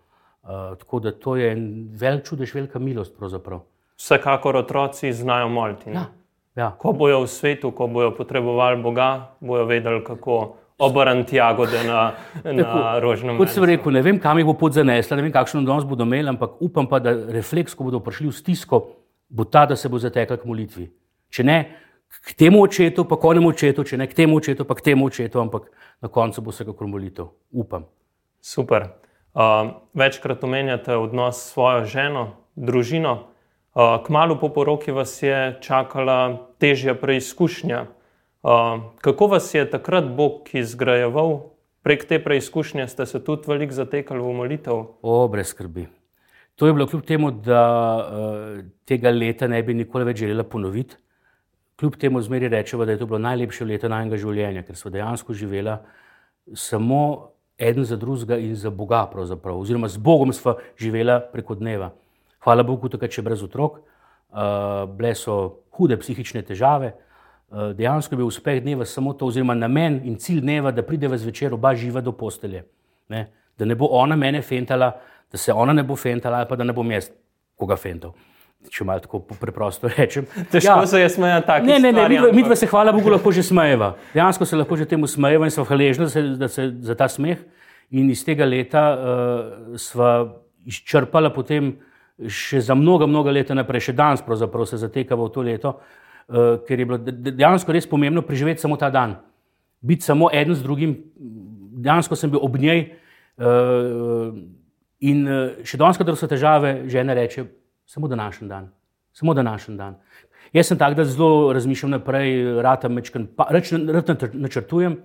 Uh, 0.43 0.75
tako 0.79 0.99
da 0.99 1.15
to 1.15 1.39
je 1.39 1.51
en 1.51 1.67
velik 1.95 2.27
čudež, 2.27 2.53
velika 2.59 2.79
milost 2.79 3.15
pravzaprav 3.15 3.63
vsekakor 3.99 4.55
otroci 4.55 5.13
znajo 5.13 5.49
moliti. 5.49 5.91
Ja, 5.91 6.05
ja. 6.55 6.71
Ko 6.77 6.93
bojo 6.93 7.21
v 7.25 7.27
svetu, 7.27 7.71
ko 7.75 7.87
bojo 7.87 8.13
potrebovali 8.15 8.81
Boga, 8.81 9.35
bojo 9.39 9.65
vedeli, 9.65 10.03
kako 10.03 10.55
obrniti 10.79 11.35
jagode 11.35 11.83
na, 11.83 12.13
na 12.43 12.99
rožnem 12.99 13.35
mestu. 13.35 13.43
Kot 13.43 13.53
sem 13.53 13.67
rekel, 13.67 13.91
ne 13.91 14.01
vem, 14.01 14.19
kam 14.19 14.39
jih 14.39 14.47
bo 14.47 14.55
pot 14.55 14.73
zanesla, 14.73 15.17
ne 15.19 15.25
vem, 15.27 15.33
kakšen 15.35 15.59
odnos 15.59 15.83
bodo 15.87 16.07
imeli, 16.07 16.31
ampak 16.31 16.61
upam 16.63 16.87
pa, 16.87 17.01
da 17.03 17.11
refleks, 17.35 17.75
ko 17.75 17.89
bodo 17.89 17.99
prišli 18.03 18.31
v 18.31 18.37
stisko, 18.37 18.79
bo 19.29 19.43
ta, 19.43 19.65
da 19.67 19.75
se 19.75 19.91
bo 19.91 19.99
zatekla 19.99 20.39
k 20.39 20.47
molitvi. 20.47 20.87
Če 21.35 21.43
ne, 21.43 21.57
k 22.09 22.37
temu 22.39 22.63
očetu, 22.63 23.03
pa 23.05 23.19
konemu 23.19 23.51
očetu, 23.51 23.83
če 23.83 23.99
ne 23.99 24.07
k 24.07 24.15
temu 24.23 24.39
očetu, 24.39 24.63
pa 24.65 24.79
k 24.79 24.87
temu 24.87 25.11
očetu, 25.11 25.41
ampak 25.43 25.67
na 25.99 26.07
koncu 26.07 26.45
bo 26.47 26.55
vsekakor 26.55 26.87
molitev. 26.87 27.33
Upam. 27.51 27.83
Super. 28.39 28.87
Uh, 29.35 29.75
večkrat 29.93 30.43
omenjate 30.47 30.95
odnos 30.97 31.37
s 31.37 31.51
svojo 31.51 31.83
ženo, 31.85 32.23
družino. 32.55 33.29
Kmalo 33.75 34.39
po 34.39 34.49
poroki 34.49 34.91
vas 34.91 35.23
je 35.23 35.57
čakala 35.61 36.47
težja 36.57 36.95
preizkušnja. 36.95 37.85
Kako 39.01 39.27
vas 39.27 39.53
je 39.53 39.69
takrat 39.69 40.09
Bog 40.15 40.49
izgrajeval? 40.53 41.39
Prek 41.83 42.05
te 42.05 42.19
preizkušnje 42.23 42.87
ste 42.87 43.05
se 43.05 43.23
tudi 43.23 43.47
veliko 43.47 43.73
zatekali 43.73 44.19
v 44.19 44.33
molitev? 44.35 44.83
O, 45.01 45.27
brez 45.27 45.53
skrbi. 45.53 45.87
To 46.59 46.67
je 46.67 46.73
bilo 46.73 46.87
kljub 46.87 47.05
temu, 47.07 47.31
da 47.31 47.63
uh, 47.97 48.65
tega 48.85 49.09
leta 49.09 49.47
ne 49.47 49.61
bi 49.63 49.73
nikoli 49.73 50.03
več 50.03 50.19
želela 50.19 50.43
ponoviti. 50.43 50.97
Kljub 51.79 51.95
temu 51.95 52.21
zmeri 52.21 52.49
rečemo, 52.51 52.85
da 52.85 52.91
je 52.91 52.99
to 52.99 53.05
bilo 53.05 53.21
najlepše 53.23 53.65
leto 53.65 53.87
najnega 53.87 54.17
življenja, 54.19 54.65
ker 54.67 54.75
smo 54.75 54.91
dejansko 54.91 55.33
živela 55.33 55.77
samo 56.53 57.31
eden 57.57 57.85
za 57.87 57.95
drugega 57.95 58.35
in 58.37 58.55
za 58.55 58.69
Boga, 58.69 59.05
oziroma 59.53 59.87
z 59.87 59.97
Bogom 59.97 60.33
smo 60.33 60.57
živela 60.77 61.19
preko 61.31 61.55
dneva. 61.55 61.93
Hvala 62.45 62.63
Bogu, 62.63 62.89
tukaj 62.89 63.11
če 63.11 63.23
brez 63.25 63.43
otrok, 63.43 63.81
uh, 64.31 64.85
bile 64.95 65.13
so 65.17 65.65
hude 65.75 65.97
psihične 65.99 66.43
težave. 66.47 66.93
Uh, 67.49 67.71
dejansko 67.75 68.15
je 68.15 68.21
bil 68.21 68.29
uspeh 68.29 68.61
dneva 68.63 68.85
samo 68.85 69.13
to, 69.17 69.27
oziroma 69.27 69.55
namen 69.57 69.99
in 70.07 70.15
cilj 70.21 70.43
dneva, 70.45 70.71
da 70.71 70.85
pride 70.85 71.09
v 71.09 71.19
zvečer 71.19 71.55
oba 71.57 71.73
živa 71.75 72.03
do 72.05 72.13
postelje. 72.15 72.63
Ne? 73.09 73.25
Da 73.59 73.67
ne 73.67 73.75
bo 73.75 73.89
ona 73.91 74.15
mene 74.15 74.41
fentala, 74.45 74.93
da 75.31 75.37
se 75.37 75.53
ona 75.53 75.73
ne 75.73 75.83
bo 75.83 75.97
fentala, 75.99 76.43
ali 76.43 76.49
pa 76.49 76.55
da 76.55 76.63
ne 76.63 76.73
bom 76.73 76.91
jaz 76.91 77.09
koga 77.59 77.75
fental. 77.75 78.13
Če 78.69 78.85
malo 78.87 79.03
tako 79.03 79.21
preprosto 79.39 79.89
rečem. 79.97 80.27
Težko 80.51 80.79
ja. 80.83 80.87
se 80.87 81.01
je 81.01 81.09
smejati 81.09 81.47
tako. 81.47 81.67
Ne, 81.67 81.79
ne, 81.79 81.91
ne, 81.95 82.07
mi 82.35 82.43
dva 82.43 82.55
se, 82.59 82.67
hvala 82.67 82.91
Bogu, 82.95 83.11
lahko 83.11 83.31
že 83.35 83.43
smejeva. 83.47 83.93
Dejansko 84.13 84.45
se 84.45 84.59
lahko 84.59 84.79
že 84.79 84.87
temu 84.87 85.07
smejeva 85.07 85.47
in 85.47 85.55
smo 85.55 85.67
hvaležni 85.67 86.07
za 86.07 86.95
ta 86.95 87.07
smeh. 87.11 87.39
In 87.95 88.11
iz 88.11 88.21
tega 88.23 88.45
leta 88.45 88.83
uh, 88.93 89.77
sva 89.79 90.11
izčrpala 90.69 91.31
potem 91.33 91.71
še 92.27 92.61
za 92.61 92.75
mnoga, 92.75 93.07
mnoga 93.07 93.31
leta 93.31 93.55
naprej, 93.55 93.89
še 93.89 93.95
danes 93.95 94.23
pravzaprav 94.25 94.67
se 94.67 94.79
zatekamo 94.81 95.27
v 95.27 95.33
to 95.33 95.43
leto, 95.45 95.73
uh, 95.75 96.59
ker 96.67 96.79
je 96.79 96.85
bilo 96.85 96.99
dejansko 96.99 97.75
res 97.75 97.87
pomembno 97.87 98.23
preživeti 98.25 98.61
samo 98.61 98.77
ta 98.77 98.89
dan, 98.91 99.19
biti 99.81 100.03
samo 100.03 100.31
eden 100.33 100.55
z 100.55 100.65
drugim. 100.65 100.95
Dejansko 101.79 102.17
sem 102.19 102.31
bil 102.31 102.43
ob 102.43 102.57
njej 102.59 102.81
uh, 103.39 104.35
in 104.99 105.23
uh, 105.23 105.61
še 105.63 105.79
danes, 105.79 105.99
kadar 105.99 106.19
so 106.19 106.27
težave, 106.27 106.89
žena 106.91 107.15
reče: 107.15 107.47
samo 107.87 108.11
današnji 108.11 108.49
dan, 108.49 108.67
samo 109.15 109.33
današnji 109.33 109.77
dan. 109.79 109.95
Jaz 110.53 110.71
sem 110.71 110.77
tak, 110.81 110.95
da 110.97 111.05
zelo 111.05 111.53
razmišljam 111.53 111.93
naprej, 111.99 112.61
rata 112.65 112.89
mečkam, 112.89 113.27
reč 113.53 113.71
načrtujem. 114.33 114.97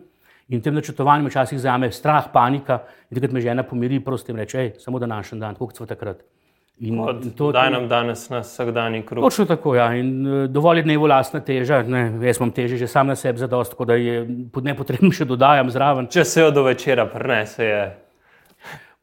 In 0.52 0.60
tem 0.60 0.74
načrtovanju 0.76 1.30
včasih 1.30 1.56
zame 1.60 1.88
strah, 1.92 2.26
panika, 2.32 2.82
in 3.08 3.16
takrat 3.16 3.32
me 3.32 3.40
žena 3.40 3.62
pomiri, 3.64 4.00
prosim, 4.04 4.36
reče: 4.36 4.74
samo 4.78 4.98
današnji 4.98 5.40
dan, 5.40 5.54
kot 5.56 5.76
smo 5.76 5.86
takrat. 5.86 6.20
In, 6.82 6.98
to, 7.38 7.52
da 7.54 7.68
nam 7.70 7.86
danes 7.88 8.26
na 8.30 8.40
vsakdanji 8.42 9.04
krug. 9.06 9.24
Točno 9.24 9.44
tako, 9.46 9.76
ja. 9.78 9.92
In 9.94 10.26
uh, 10.26 10.46
dovolj 10.50 10.80
je 10.82 10.86
dnevo 10.88 11.06
lastna 11.06 11.38
teža, 11.40 11.82
ne, 11.86 12.08
jaz 12.26 12.40
imam 12.40 12.50
teže 12.50 12.76
že 12.76 12.88
sam 12.90 13.06
na 13.06 13.14
sebi 13.16 13.38
za 13.38 13.46
dost, 13.46 13.70
tako 13.76 13.86
da 13.92 13.94
je 13.94 14.24
nepotrebno 14.62 15.12
še 15.14 15.24
dodajam 15.24 15.70
zraven. 15.70 16.08
Če 16.10 16.24
se 16.26 16.42
jo 16.42 16.50
do 16.50 16.64
večera 16.66 17.06
prenese, 17.06 17.68
je. 17.68 17.84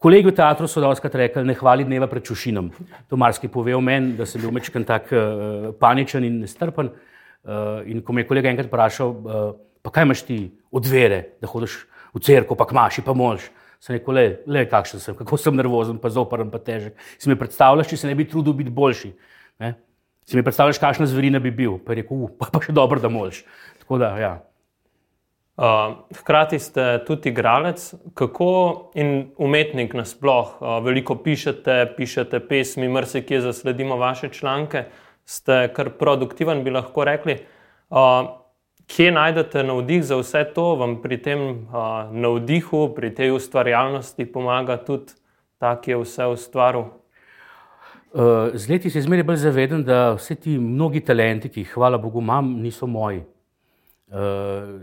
Kolegi 0.01 0.27
v 0.27 0.35
teatru 0.35 0.67
so 0.67 0.83
doskrat 0.83 1.15
rekli, 1.15 1.45
ne 1.47 1.55
hvali 1.55 1.85
dneva 1.87 2.09
pred 2.11 2.25
čušinom. 2.27 2.67
To 3.07 3.19
marski 3.21 3.47
pove 3.47 3.75
o 3.77 3.81
meni, 3.81 4.17
da 4.17 4.25
sem 4.27 4.41
bil 4.41 4.51
mečken 4.51 4.83
tak 4.83 5.07
uh, 5.15 5.71
paničen 5.79 6.27
in 6.27 6.41
nestrpen. 6.43 6.91
Uh, 6.91 7.79
in 7.87 8.03
ko 8.03 8.11
me 8.13 8.25
je 8.25 8.27
kolega 8.33 8.51
enkrat 8.51 8.67
vprašal, 8.67 9.15
uh, 9.15 9.55
pa 9.81 9.93
kaj 9.95 10.09
imaš 10.09 10.25
ti 10.27 10.41
od 10.75 10.91
vere, 10.91 11.37
da 11.39 11.47
hodiš 11.47 11.79
v 12.11 12.19
cerko, 12.19 12.57
pa 12.59 12.67
kmaši, 12.67 13.05
pa 13.05 13.15
mož. 13.15 13.47
Sem 13.81 13.97
rekel, 13.97 14.13
le, 14.13 14.25
le 14.45 14.65
kakšen 14.69 15.01
sem, 15.01 15.15
kako 15.17 15.39
sem 15.41 15.55
nervozen, 15.57 15.97
pa 16.01 16.11
zoprn, 16.13 16.51
pa 16.53 16.59
težek. 16.61 16.99
Si 17.17 17.29
mi 17.31 17.37
predstavljaš, 17.39 17.89
če 17.89 17.97
se 17.97 18.11
ne 18.11 18.13
bi 18.17 18.27
trudil 18.29 18.53
biti 18.53 18.73
boljši. 18.73 19.09
Ne? 19.63 19.73
Si 20.29 20.37
mi 20.37 20.43
predstavljaš, 20.45 20.77
kakšna 20.83 21.07
zverina 21.09 21.41
bi 21.41 21.49
bil. 21.55 21.79
Pa 21.81 21.95
je 21.95 22.03
rekel, 22.03 22.27
pa, 22.37 22.51
pa 22.53 22.61
še 22.61 22.75
dobro, 22.77 23.01
da 23.01 23.09
mož. 23.09 23.41
Tako 23.81 23.97
da, 24.03 24.11
ja. 24.21 24.33
Uh, 25.61 25.95
hkrati 26.19 26.59
ste 26.61 26.83
tudi 27.05 27.33
igralec, 27.33 27.81
kako 28.17 28.51
in 29.01 29.31
umetnik 29.41 29.97
nasplošno. 29.97 30.61
Uh, 30.61 30.77
veliko 30.85 31.17
pišete, 31.21 31.79
pišete 31.97 32.39
pesmi, 32.49 32.89
mrsikje 32.89 33.41
zasledimo 33.43 33.97
vaše 33.97 34.29
članke, 34.29 34.85
ste 35.25 35.63
kar 35.73 35.89
produktiven, 35.97 36.61
bi 36.63 36.73
lahko 36.73 37.05
rekli. 37.09 37.39
Uh, 37.89 38.29
kje 38.91 39.11
najdete 39.11 39.63
navdih 39.63 40.03
za 40.03 40.17
vse 40.19 40.43
to, 40.55 40.75
vam 40.75 40.97
pri 41.01 41.17
tem 41.23 41.41
uh, 41.49 42.11
navdihu, 42.11 42.89
pri 42.95 43.13
tej 43.15 43.31
ustvarjalnosti 43.37 44.25
pomaga 44.31 44.75
tudi 44.77 45.15
ta, 45.59 45.77
ki 45.79 45.93
je 45.93 45.99
vse 46.01 46.27
ustvaril? 46.33 46.89
Uh, 48.11 48.51
z 48.53 48.67
leti 48.69 48.89
se 48.91 49.01
zmeraj 49.01 49.23
bolj 49.23 49.39
zavedam, 49.45 49.83
da 49.87 50.11
vse 50.17 50.35
ti 50.35 50.57
mnogi 50.59 50.99
talenti, 51.07 51.49
ki 51.49 51.63
jih, 51.63 51.71
hvala 51.77 51.97
Bogu, 52.01 52.19
imam, 52.19 52.57
niso 52.59 52.87
moji. 52.87 53.23
Uh, 54.11 54.75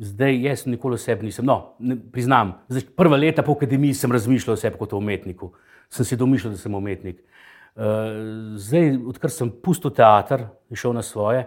zdaj 0.00 0.40
jaz 0.40 0.64
nikoli 0.66 0.96
o 0.96 1.02
sebi 1.02 1.28
nisem. 1.28 1.44
No, 1.44 1.74
ne, 1.78 1.98
priznam, 2.12 2.54
zdaj, 2.72 2.88
prva 2.96 3.20
leta 3.20 3.44
po 3.44 3.52
akademiji 3.58 4.00
sem 4.00 4.12
razmišljal 4.12 4.56
o 4.56 4.60
sebi 4.60 4.80
kot 4.80 4.96
o 4.96 5.02
umetniku, 5.02 5.52
sem 5.92 6.08
si 6.08 6.16
domišljal, 6.16 6.56
da 6.56 6.62
sem 6.62 6.74
umetnik. 6.74 7.20
Uh, 7.76 8.56
zdaj, 8.56 8.94
odkar 9.12 9.30
sem 9.30 9.52
pustil 9.52 9.92
teater 9.92 10.48
in 10.72 10.80
šel 10.80 10.96
na 10.96 11.04
svoje, 11.04 11.44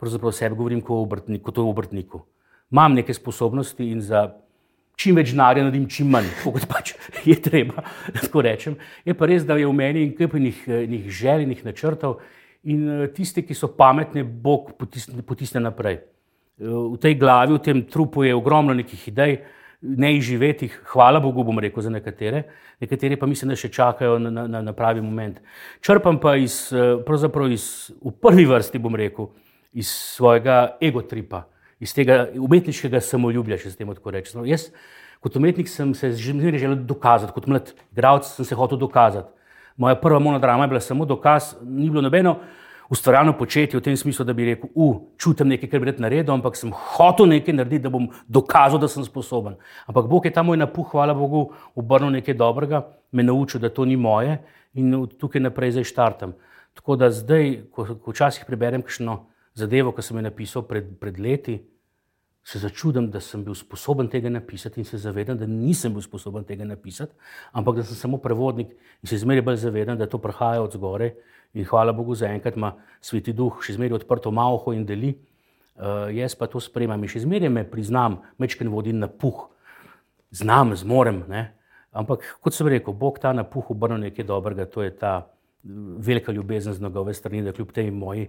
pravzaprav 0.00 0.32
sebi 0.32 0.56
govorim 0.56 0.80
kot 0.80 0.96
o 0.96 1.02
obrtniku. 1.02 1.44
Kot 1.44 1.58
obrtniku. 1.58 2.22
Imam 2.72 2.94
neke 2.94 3.14
sposobnosti 3.14 3.86
in 3.86 4.00
za 4.02 4.28
čim 4.96 5.16
več 5.16 5.32
denarja 5.32 5.64
naredim 5.64 5.88
čim 5.90 6.10
manj, 6.10 6.30
kot 6.44 6.66
pač 6.70 6.94
je 7.30 7.36
treba. 7.42 7.84
Rečem. 8.34 8.78
Je 9.04 9.14
pa 9.14 9.28
res, 9.30 9.44
da 9.44 9.58
je 9.58 9.66
v 9.66 9.76
meni 9.76 10.08
nekaj 10.10 11.10
željenih 11.10 11.64
načrtov 11.64 12.20
in 12.64 12.88
uh, 12.88 13.06
tiste, 13.12 13.42
ki 13.44 13.54
so 13.54 13.68
pametne, 13.76 14.24
Bog 14.24 14.72
potisne, 14.78 15.22
potisne 15.22 15.60
naprej 15.60 16.00
v 16.58 16.96
tej 16.98 17.18
glavi, 17.18 17.54
v 17.54 17.62
tem 17.62 17.82
trupu 17.82 18.22
je 18.22 18.34
ogromno 18.34 18.74
nekih 18.74 19.08
idej, 19.08 19.42
neizživetih, 19.82 20.72
hvala 20.94 21.20
Bogu, 21.20 21.44
bom 21.44 21.58
rekel 21.58 21.82
za 21.82 21.90
nekatere, 21.90 22.44
nekatere 22.80 23.18
pa 23.20 23.26
mislim, 23.26 23.52
da 23.52 23.58
še 23.58 23.68
čakajo 23.68 24.18
na, 24.22 24.46
na, 24.46 24.62
na 24.62 24.72
pravi 24.72 25.02
moment. 25.04 25.42
Črpam 25.84 26.20
pa 26.22 26.38
iz, 26.40 26.70
pravzaprav 27.04 27.52
iz, 27.52 27.90
v 28.00 28.14
prvi 28.16 28.46
vrsti, 28.48 28.80
bom 28.80 28.94
rekel, 28.96 29.28
iz 29.74 29.90
svojega 29.90 30.76
egotripa, 30.80 31.44
iz 31.82 31.94
tega 31.94 32.28
umetniškega 32.38 33.00
samoljublja, 33.02 33.58
če 33.58 33.72
se 33.72 33.78
temu 33.80 33.94
tako 33.94 34.14
reče. 34.14 34.38
Jaz, 34.46 34.68
kot 35.20 35.36
umetnik, 35.36 35.68
sem 35.68 35.94
se 35.94 36.12
že 36.12 36.32
zmeraj 36.32 36.62
želel 36.62 36.84
dokazati, 36.86 37.34
kot 37.34 37.46
mlad 37.50 37.72
igralec 37.92 38.28
sem 38.30 38.46
se 38.46 38.54
hotel 38.54 38.78
dokazati. 38.78 39.30
Moja 39.76 39.98
prva 39.98 40.20
monodrama 40.22 40.64
je 40.64 40.68
bila 40.68 40.80
samo 40.80 41.04
dokaz, 41.04 41.56
ni 41.62 41.90
bilo 41.90 42.02
nobeno 42.02 42.38
ustvarjalno 42.88 43.32
početje 43.38 43.80
v 43.80 43.82
tem 43.82 43.96
smislu, 43.96 44.24
da 44.24 44.32
bi 44.32 44.44
rekel, 44.44 44.70
uh, 44.74 44.96
čutim 45.18 45.48
nekaj, 45.48 45.70
kar 45.70 45.80
bi 45.80 45.88
rad 45.88 46.00
naredil, 46.04 46.34
ampak 46.34 46.56
sem 46.56 46.72
hotel 46.72 47.26
nekaj 47.32 47.56
narediti, 47.56 47.82
da 47.86 47.90
bom 47.90 48.10
dokazal, 48.28 48.78
da 48.78 48.88
sem 48.88 49.04
sposoben. 49.04 49.56
Ampak 49.88 50.08
Bog 50.10 50.28
je 50.28 50.32
ta 50.32 50.44
moj 50.44 50.60
napuh, 50.60 50.86
hvala 50.92 51.14
Bogu, 51.16 51.48
obrnil 51.74 52.12
nekaj 52.14 52.36
dobrega, 52.38 52.84
me 53.12 53.24
naučil, 53.24 53.60
da 53.60 53.72
to 53.72 53.84
ni 53.88 53.96
moje 53.96 54.38
in 54.74 55.06
tukaj 55.18 55.42
naprej 55.42 55.78
zdaj 55.78 55.88
štartam. 55.90 56.34
Tako 56.74 56.96
da 56.98 57.10
zdaj, 57.10 57.70
ko, 57.72 57.86
ko 58.02 58.12
včasih 58.12 58.44
preberem 58.46 58.82
kakšno 58.82 59.24
zadevo, 59.54 59.92
ki 59.94 60.02
sem 60.02 60.18
jo 60.18 60.24
napisal 60.26 60.66
pred, 60.68 60.88
pred 61.00 61.18
leti, 61.18 61.60
se 62.44 62.58
začudim, 62.60 63.06
da 63.10 63.22
sem 63.24 63.40
bil 63.44 63.54
sposoben 63.56 64.10
tega 64.12 64.28
napisati 64.28 64.82
in 64.82 64.84
se 64.84 64.98
zavedam, 65.00 65.38
da 65.40 65.46
nisem 65.48 65.94
bil 65.94 66.02
sposoben 66.04 66.44
tega 66.44 66.66
napisati, 66.68 67.14
ampak 67.56 67.78
da 67.80 67.84
sem 67.88 67.96
samo 67.96 68.18
prevodnik 68.20 68.74
in 69.00 69.08
se 69.08 69.16
zmeraj 69.22 69.46
bolj 69.46 69.62
zavedam, 69.62 69.96
da 69.96 70.10
to 70.10 70.20
prihaja 70.20 70.62
od 70.62 70.76
zgore 70.76 71.14
In 71.54 71.64
hvala 71.64 71.92
Bogu, 71.92 72.14
za 72.14 72.26
enkrat 72.26 72.56
ima 72.56 72.72
sveti 73.00 73.32
duh 73.32 73.60
še 73.62 73.76
zmeraj 73.76 74.00
odprto 74.00 74.32
malo 74.34 74.72
in 74.74 74.82
deli. 74.86 75.14
Uh, 75.74 76.10
jaz 76.14 76.34
pa 76.38 76.46
to 76.50 76.60
spremem 76.62 77.02
in 77.02 77.10
še 77.10 77.22
zmeraj 77.22 77.50
me 77.50 77.62
priznam, 77.66 78.20
mečken 78.38 78.70
vodi 78.70 78.92
na 78.94 79.08
puh. 79.08 79.46
Znam, 80.34 80.74
zmorem. 80.74 81.22
Ne? 81.30 81.44
Ampak 81.94 82.26
kot 82.42 82.54
sem 82.54 82.66
rekel, 82.70 82.94
Bog 82.94 83.20
ta 83.22 83.32
na 83.34 83.46
puh 83.46 83.70
obrne 83.70 84.00
nekaj 84.08 84.26
dobrega, 84.26 84.66
to 84.66 84.82
je 84.82 84.90
ta 84.90 85.30
velika 85.64 86.34
ljubezen 86.34 86.74
z 86.74 86.82
njegove 86.82 87.14
strani, 87.14 87.44
da 87.46 87.54
kljub 87.54 87.70
tej 87.72 87.90
moji 87.94 88.28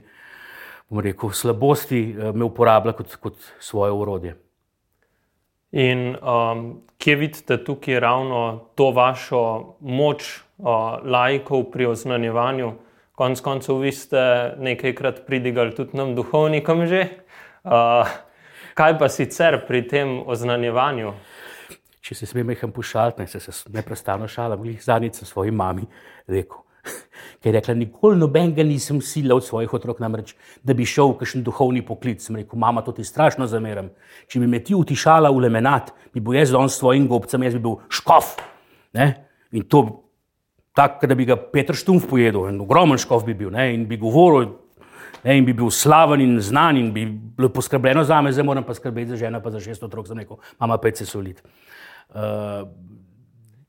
rekel, 0.91 1.31
slabosti 1.31 2.01
uh, 2.13 2.31
me 2.35 2.45
uporablja 2.45 2.93
kot, 2.93 3.15
kot 3.21 3.51
svoje 3.59 3.91
urodje. 3.91 4.35
In 5.75 6.15
um, 6.15 6.65
kje 6.97 7.15
vidite 7.19 7.57
tukaj 7.63 7.99
ravno 7.99 8.69
to 8.75 8.91
vašo 8.95 9.75
moč 9.81 10.27
uh, 10.57 11.01
laikov 11.03 11.71
pri 11.71 11.85
oznanjevanju? 11.91 12.73
konec 13.15 13.41
koncev, 13.41 13.79
vi 13.79 13.91
ste 13.91 14.53
nekajkrat 14.59 15.23
pridigali 15.27 15.75
tudi 15.75 15.97
nam, 15.97 16.15
duhovnikom, 16.15 16.85
že. 16.87 17.07
Uh, 17.63 18.07
kaj 18.75 18.97
pa 18.99 19.09
sicer 19.09 19.61
pri 19.67 19.85
tem 19.87 20.19
oznanjevanju? 20.27 21.13
Če 22.05 22.15
se 22.15 22.27
smem 22.29 22.51
jih 22.53 22.67
pošaliti, 22.75 23.23
ne 23.23 23.27
se, 23.27 23.39
se 23.39 23.71
neprestano 23.73 24.27
šalim, 24.29 24.67
jih 24.69 24.83
zadnjič 24.83 25.23
svoji 25.25 25.51
mami 25.51 25.87
rekel. 26.27 26.61
Ker 27.41 27.51
je 27.51 27.55
rekla, 27.59 27.75
nikoli 27.77 28.19
nobenega 28.19 28.63
nisem 28.65 29.01
silil 29.01 29.35
od 29.35 29.45
svojih 29.45 29.73
otrok, 29.77 29.99
namreč, 30.03 30.33
da 30.63 30.73
bi 30.73 30.87
šel 30.87 31.13
v 31.13 31.19
kakšen 31.21 31.43
duhovni 31.45 31.83
poklic. 31.85 32.23
Sem 32.23 32.39
rekel, 32.39 32.59
mama, 32.59 32.83
to 32.85 32.95
ti 32.95 33.05
strašno 33.05 33.47
zameram. 33.49 33.91
Če 34.31 34.41
bi 34.41 34.49
me 34.49 34.63
ti 34.63 34.77
utišala 34.77 35.29
v 35.33 35.45
lemenat, 35.45 35.93
bi 36.13 36.23
bil 36.23 36.39
jaz 36.39 36.55
z 36.55 36.65
svojim 36.77 37.07
gobcem, 37.11 37.43
jaz 37.45 37.57
bi 37.57 37.63
bil 37.67 37.79
škof. 37.89 38.35
Ne? 38.95 39.11
In 39.55 39.67
to 39.69 39.85
tako, 40.75 41.07
da 41.07 41.15
bi 41.15 41.25
ga 41.25 41.37
Petr 41.39 41.75
Štumf 41.77 42.09
pojedel, 42.09 42.49
en 42.49 42.59
ogromen 42.61 42.99
škof 42.99 43.23
bi 43.25 43.33
bil 43.37 43.51
ne, 43.53 43.69
in 43.73 43.85
bi 43.87 43.97
govoril, 43.97 44.49
ne, 45.23 45.37
in 45.37 45.45
bi 45.47 45.53
bil 45.55 45.71
slaven 45.71 46.21
in 46.21 46.35
znan, 46.43 46.77
in 46.77 46.91
bi 46.93 47.05
bilo 47.05 47.49
poskrbljeno 47.55 48.03
za 48.03 48.19
me, 48.21 48.33
zdaj 48.35 48.45
moram 48.45 48.65
pa 48.67 48.75
skrbeti 48.75 49.13
za 49.13 49.21
ženo, 49.23 49.41
pa 49.41 49.53
za 49.53 49.59
šest 49.63 49.83
otrok, 49.87 50.07
za 50.07 50.17
neko, 50.17 50.37
mama 50.59 50.77
pet 50.77 50.97
se 50.97 51.05
solit. 51.05 51.41
Uh, 52.09 52.67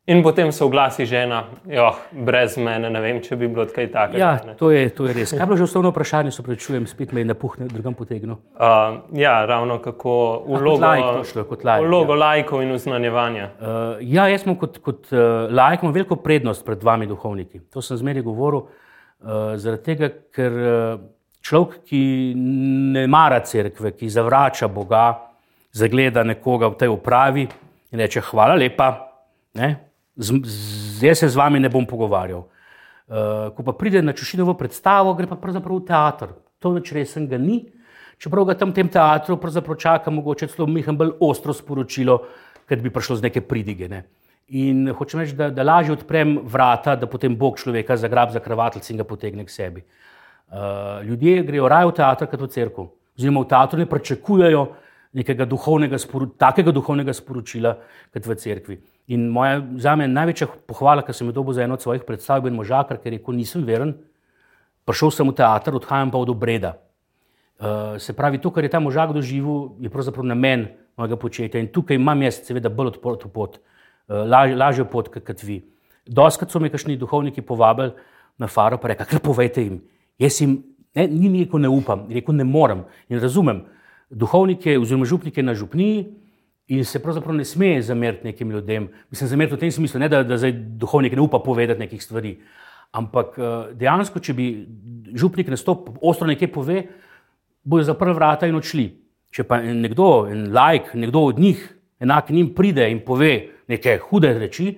In 0.07 0.23
potem 0.23 0.53
se 0.53 0.65
oglasi 0.65 1.03
žena, 1.07 1.41
jo, 1.67 1.89
brez 2.13 2.55
mene, 2.63 2.87
ne 2.95 3.01
vem, 3.03 3.17
če 3.19 3.35
bi 3.41 3.49
bilo 3.51 3.65
kaj 3.67 3.89
takega. 3.91 4.19
Ja, 4.21 4.55
to 4.55 4.69
je, 4.71 4.85
to 4.95 5.09
je 5.09 5.15
res. 5.17 5.33
Kaj 5.35 5.43
je 5.43 5.47
bilo 5.51 5.57
že 5.59 5.65
osnovno 5.67 5.91
vprašanje, 5.91 6.31
se 6.31 6.45
prečujem, 6.47 6.85
spet 6.87 7.11
me 7.11 7.25
je 7.25 7.27
napuhnil, 7.33 7.67
drugam 7.73 7.97
potegnil. 7.99 8.37
Uh, 8.55 9.01
ja, 9.19 9.41
ravno 9.51 9.81
kako 9.83 10.13
vlogo, 10.47 10.93
like, 10.93 11.57
vlogo 11.89 12.15
ja. 12.15 12.19
lajkov 12.21 12.63
in 12.63 12.71
uznanjevanja. 12.77 13.49
Uh, 13.59 13.73
ja, 14.01 14.29
jaz 14.31 14.45
smo 14.45 14.55
kot, 14.61 14.79
kot 14.79 15.11
uh, 15.11 15.51
lajk 15.51 15.83
imamo 15.83 15.97
veliko 15.97 16.21
prednost 16.23 16.63
pred 16.65 16.87
vami 16.87 17.09
duhovniki. 17.11 17.65
To 17.75 17.83
sem 17.83 17.99
zmeraj 17.99 18.23
govoril, 18.29 18.63
uh, 18.63 19.57
zaradi 19.59 19.83
tega, 19.89 20.13
ker 20.31 20.61
uh, 20.61 21.01
človek, 21.43 21.81
ki 21.91 22.05
ne 22.95 23.09
mara 23.11 23.43
cerkve, 23.43 23.97
ki 23.99 24.13
zavrača 24.15 24.71
Boga, 24.71 25.09
zagleda 25.75 26.23
nekoga 26.23 26.71
v 26.71 26.79
tej 26.85 26.95
upravi 26.95 27.49
in 27.91 28.07
reče 28.07 28.23
hvala 28.31 28.55
lepa. 28.55 28.93
Ne? 29.59 29.73
Zdaj 30.17 31.15
se 31.15 31.29
z 31.29 31.37
vami 31.37 31.61
ne 31.61 31.69
bom 31.69 31.87
pogovarjal. 31.87 32.45
Uh, 33.07 33.55
ko 33.55 33.63
pa 33.63 33.73
pride 33.73 34.03
na 34.03 34.13
čušinovo 34.13 34.57
predstavo, 34.59 35.15
gre 35.15 35.29
pa 35.31 35.37
pravzaprav 35.37 35.79
v 35.79 35.87
teater. 35.87 36.29
To 36.59 36.73
več 36.75 36.91
resen 36.93 37.29
ga 37.31 37.39
ni, 37.39 37.61
čeprav 38.19 38.49
ga 38.49 38.57
tam 38.59 38.73
v 38.73 38.81
tem 38.81 38.89
teatru 38.89 39.39
čaka 39.79 40.11
mogoče 40.11 40.49
celo 40.49 40.67
mehen 40.67 40.97
bolj 40.97 41.13
ostro 41.21 41.53
sporočilo, 41.53 42.27
ker 42.67 42.81
bi 42.81 42.91
prišlo 42.91 43.17
z 43.17 43.23
neke 43.23 43.41
pridige. 43.41 43.89
Ne. 43.89 44.05
In 44.49 44.91
hočem 44.91 45.21
reči, 45.21 45.35
da, 45.35 45.51
da 45.51 45.63
lažje 45.63 45.93
odprem 45.93 46.41
vrata, 46.43 46.97
da 46.97 47.07
potem 47.07 47.37
Bog 47.37 47.59
človeka 47.59 47.97
zagrab 47.97 48.33
za 48.33 48.41
kravatelj 48.41 48.83
in 48.91 48.97
ga 48.97 49.05
potegne 49.05 49.45
k 49.45 49.51
sebi. 49.51 49.85
Uh, 50.47 51.03
ljudje 51.07 51.43
grejo 51.43 51.69
raje 51.69 51.87
v 51.87 51.95
teater 51.95 52.27
kot 52.27 52.41
v 52.41 52.49
crkvu. 52.49 52.91
Oziroma 53.19 53.43
v 53.43 53.49
teatru 53.51 53.79
ne 53.79 53.87
pričakujejo 53.87 54.67
nekega 55.17 55.47
duhovnega, 55.49 55.99
sporu, 56.01 56.29
takega 56.39 56.73
duhovnega 56.75 57.15
sporočila 57.17 57.77
kot 58.13 58.27
v 58.29 58.37
cerkvi. 58.37 58.77
In 59.15 59.29
moja, 59.33 59.61
za 59.81 59.95
me 59.97 60.09
največja 60.11 60.49
pohvala, 60.69 61.05
ki 61.07 61.15
sem 61.17 61.31
jo 61.31 61.37
dobil 61.39 61.57
za 61.57 61.65
eno 61.65 61.79
od 61.79 61.85
svojih 61.85 62.05
predstav, 62.05 62.41
je 62.41 62.49
bil 62.49 62.57
možakar, 62.59 63.01
ker 63.01 63.13
je 63.13 63.19
rekel: 63.19 63.37
Nisem 63.39 63.65
veren, 63.65 63.95
prišel 64.85 65.15
sem 65.15 65.31
v 65.31 65.37
teater, 65.39 65.79
odhajam 65.79 66.13
pa 66.13 66.21
od 66.21 66.35
obreda. 66.35 66.77
Uh, 67.57 67.97
se 67.97 68.13
pravi, 68.13 68.37
to, 68.43 68.53
kar 68.53 68.67
je 68.67 68.75
ta 68.75 68.81
možak 68.83 69.15
doživel, 69.17 69.79
je 69.81 69.89
pravzaprav 69.89 70.27
namen 70.29 70.67
mojega 70.99 71.17
početja. 71.17 71.63
In 71.63 71.71
tukaj 71.73 71.97
imam 71.97 72.21
jaz, 72.27 72.43
seveda, 72.45 72.69
bolj 72.69 72.93
odprto 72.93 73.31
pot, 73.33 73.57
uh, 73.57 74.27
laž, 74.29 74.53
lažjo 74.53 74.85
pot, 74.93 75.09
kot 75.09 75.45
vi. 75.47 75.63
Doskrat 76.05 76.53
so 76.53 76.61
me 76.61 76.69
kakšni 76.69 76.99
duhovniki 77.01 77.41
povabili 77.41 77.95
na 78.37 78.51
faro, 78.53 78.77
pa 78.77 78.93
rekli: 78.93 79.23
Povejte 79.25 79.65
jim, 79.65 79.81
jaz 80.21 80.43
jim 80.43 80.59
ne, 80.93 81.09
ni 81.09 81.33
rekel, 81.41 81.65
ne 81.65 81.73
upam, 81.73 82.05
rekel, 82.13 82.37
ne 82.37 82.45
morem 82.45 82.85
in 83.09 83.21
razumem. 83.23 83.65
Duhovnike, 84.11 84.79
oziroma 84.79 85.05
župnike 85.05 85.43
na 85.43 85.55
župniji 85.55 86.07
In 86.67 86.85
se 86.85 86.99
pravzaprav 86.99 87.37
ne 87.37 87.45
sme 87.45 87.83
zameriti 87.83 88.27
nekim 88.27 88.51
ljudem. 88.51 88.89
Mislim, 89.11 89.29
zameriti 89.29 89.55
v 89.55 89.59
tem 89.59 89.71
smislu, 89.73 90.01
ne 90.03 90.09
da, 90.11 90.23
da 90.27 90.39
zdaj 90.39 90.53
duhovnik 90.83 91.13
ne 91.15 91.23
upa 91.23 91.39
povedati 91.39 91.79
nekih 91.81 92.03
stvari. 92.03 92.41
Ampak 92.93 93.39
eh, 93.39 93.53
dejansko, 93.79 94.19
če 94.19 94.35
bi 94.35 94.47
župnik 95.15 95.47
nastop 95.53 95.93
ostro 96.03 96.27
nekaj 96.27 96.51
pove, 96.51 96.81
bojo 97.63 97.87
zaprli 97.87 98.17
vrata 98.19 98.51
in 98.51 98.59
odšli. 98.59 98.87
Če 99.31 99.45
pa 99.47 99.61
nekdo, 99.63 100.27
en 100.31 100.49
lajk, 100.55 100.91
nekdo 100.99 101.23
od 101.31 101.39
njih, 101.39 101.63
enak 102.03 102.35
njim 102.35 102.51
pride 102.55 102.89
in 102.91 103.05
pove 103.07 103.31
neke 103.71 103.99
hude 104.09 104.35
reči, 104.39 104.73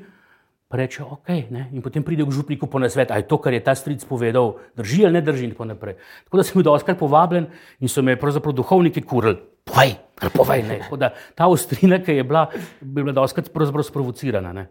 pa 0.68 0.76
reče, 0.76 1.02
ok, 1.02 1.28
ne? 1.50 1.68
in 1.72 1.82
potem 1.82 2.04
pride 2.04 2.26
k 2.28 2.32
župniku 2.32 2.66
po 2.68 2.78
nasvet, 2.78 3.10
ali 3.10 3.24
to, 3.24 3.38
kar 3.40 3.56
je 3.56 3.64
ta 3.64 3.72
stric 3.74 4.04
povedal, 4.04 4.58
drži 4.76 5.06
ali 5.08 5.16
ne 5.16 5.22
drži, 5.24 5.48
in 5.48 5.52
tako 5.56 5.64
naprej. 5.64 5.96
Tako 6.28 6.36
da 6.36 6.44
sem 6.44 6.58
bil 6.60 6.66
doskrat 6.68 6.98
povabljen 7.00 7.46
in 7.80 7.88
so 7.88 8.04
me 8.04 8.18
pravzaprav 8.20 8.52
duhovniki 8.52 9.02
kurili, 9.02 9.38
povej, 9.64 9.94
ali 10.20 10.30
povej. 10.34 10.62
Ne? 10.68 10.78
Tako 10.84 10.98
da 11.00 11.14
ta 11.34 11.48
ostrina, 11.48 12.02
ki 12.04 12.20
je 12.20 12.24
bila, 12.24 12.50
bi 12.80 13.00
bila 13.00 13.16
doskrat 13.16 13.48
sprovocirana. 13.48 14.52
Ne? 14.52 14.66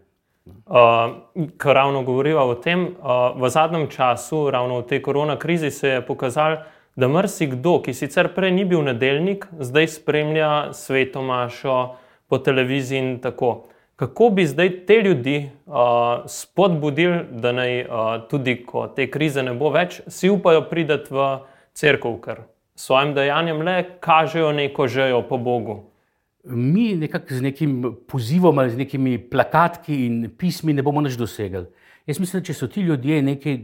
Uh, 0.68 1.50
ko 1.58 1.72
ravno 1.74 2.04
govorimo 2.06 2.46
o 2.46 2.54
tem, 2.54 2.94
uh, 2.94 3.34
v 3.34 3.50
zadnjem 3.50 3.88
času, 3.90 4.50
ravno 4.50 4.78
v 4.80 4.86
tej 4.86 5.02
korona 5.02 5.36
krizi, 5.36 5.70
se 5.70 5.88
je 5.88 6.04
pokazalo, 6.06 6.62
da 6.96 7.08
marsikdo, 7.08 7.80
ki 7.82 7.94
sicer 7.94 8.30
prej 8.34 8.52
ni 8.54 8.64
bil 8.64 8.82
nedeljnik, 8.86 9.46
zdaj 9.58 9.88
spremlja 9.98 10.72
svetomašo 10.72 11.96
po 12.28 12.38
televiziji 12.38 12.98
in 12.98 13.18
tako. 13.22 13.68
Kako 13.98 14.28
bi 14.30 14.46
zdaj 14.46 14.86
te 14.86 14.94
ljudi 15.02 15.50
uh, 15.66 15.74
spodbudili, 16.26 17.24
da 17.30 17.50
naj 17.52 17.80
uh, 17.80 17.88
tudi, 18.30 18.60
ko 18.66 18.86
te 18.94 19.08
krize 19.10 19.42
ne 19.42 19.56
bo 19.58 19.72
več, 19.74 19.98
si 20.06 20.30
upajo 20.30 20.68
priti 20.70 21.10
v 21.10 21.24
crkvu, 21.74 22.12
ker 22.22 22.44
s 22.78 22.86
svojim 22.86 23.10
dejanjem 23.16 23.64
le 23.66 23.74
kažejo 23.98 24.52
neko 24.54 24.86
željo 24.86 25.24
po 25.26 25.38
Bogu? 25.42 25.76
Mi 26.44 26.94
nekako 26.94 27.34
z 27.34 27.42
nekim 27.42 27.82
pozivom 28.06 28.58
ali 28.62 28.70
z 28.70 28.84
nekimi 28.84 29.18
plakatki 29.18 30.04
in 30.06 30.30
pismi 30.30 30.72
ne 30.72 30.86
bomo 30.86 31.02
nič 31.02 31.18
dosegli. 31.18 31.66
Jaz 32.06 32.22
mislim, 32.22 32.40
da 32.40 32.46
če 32.46 32.54
so 32.54 32.70
ti 32.70 32.86
ljudje 32.86 33.22
nekaj 33.22 33.58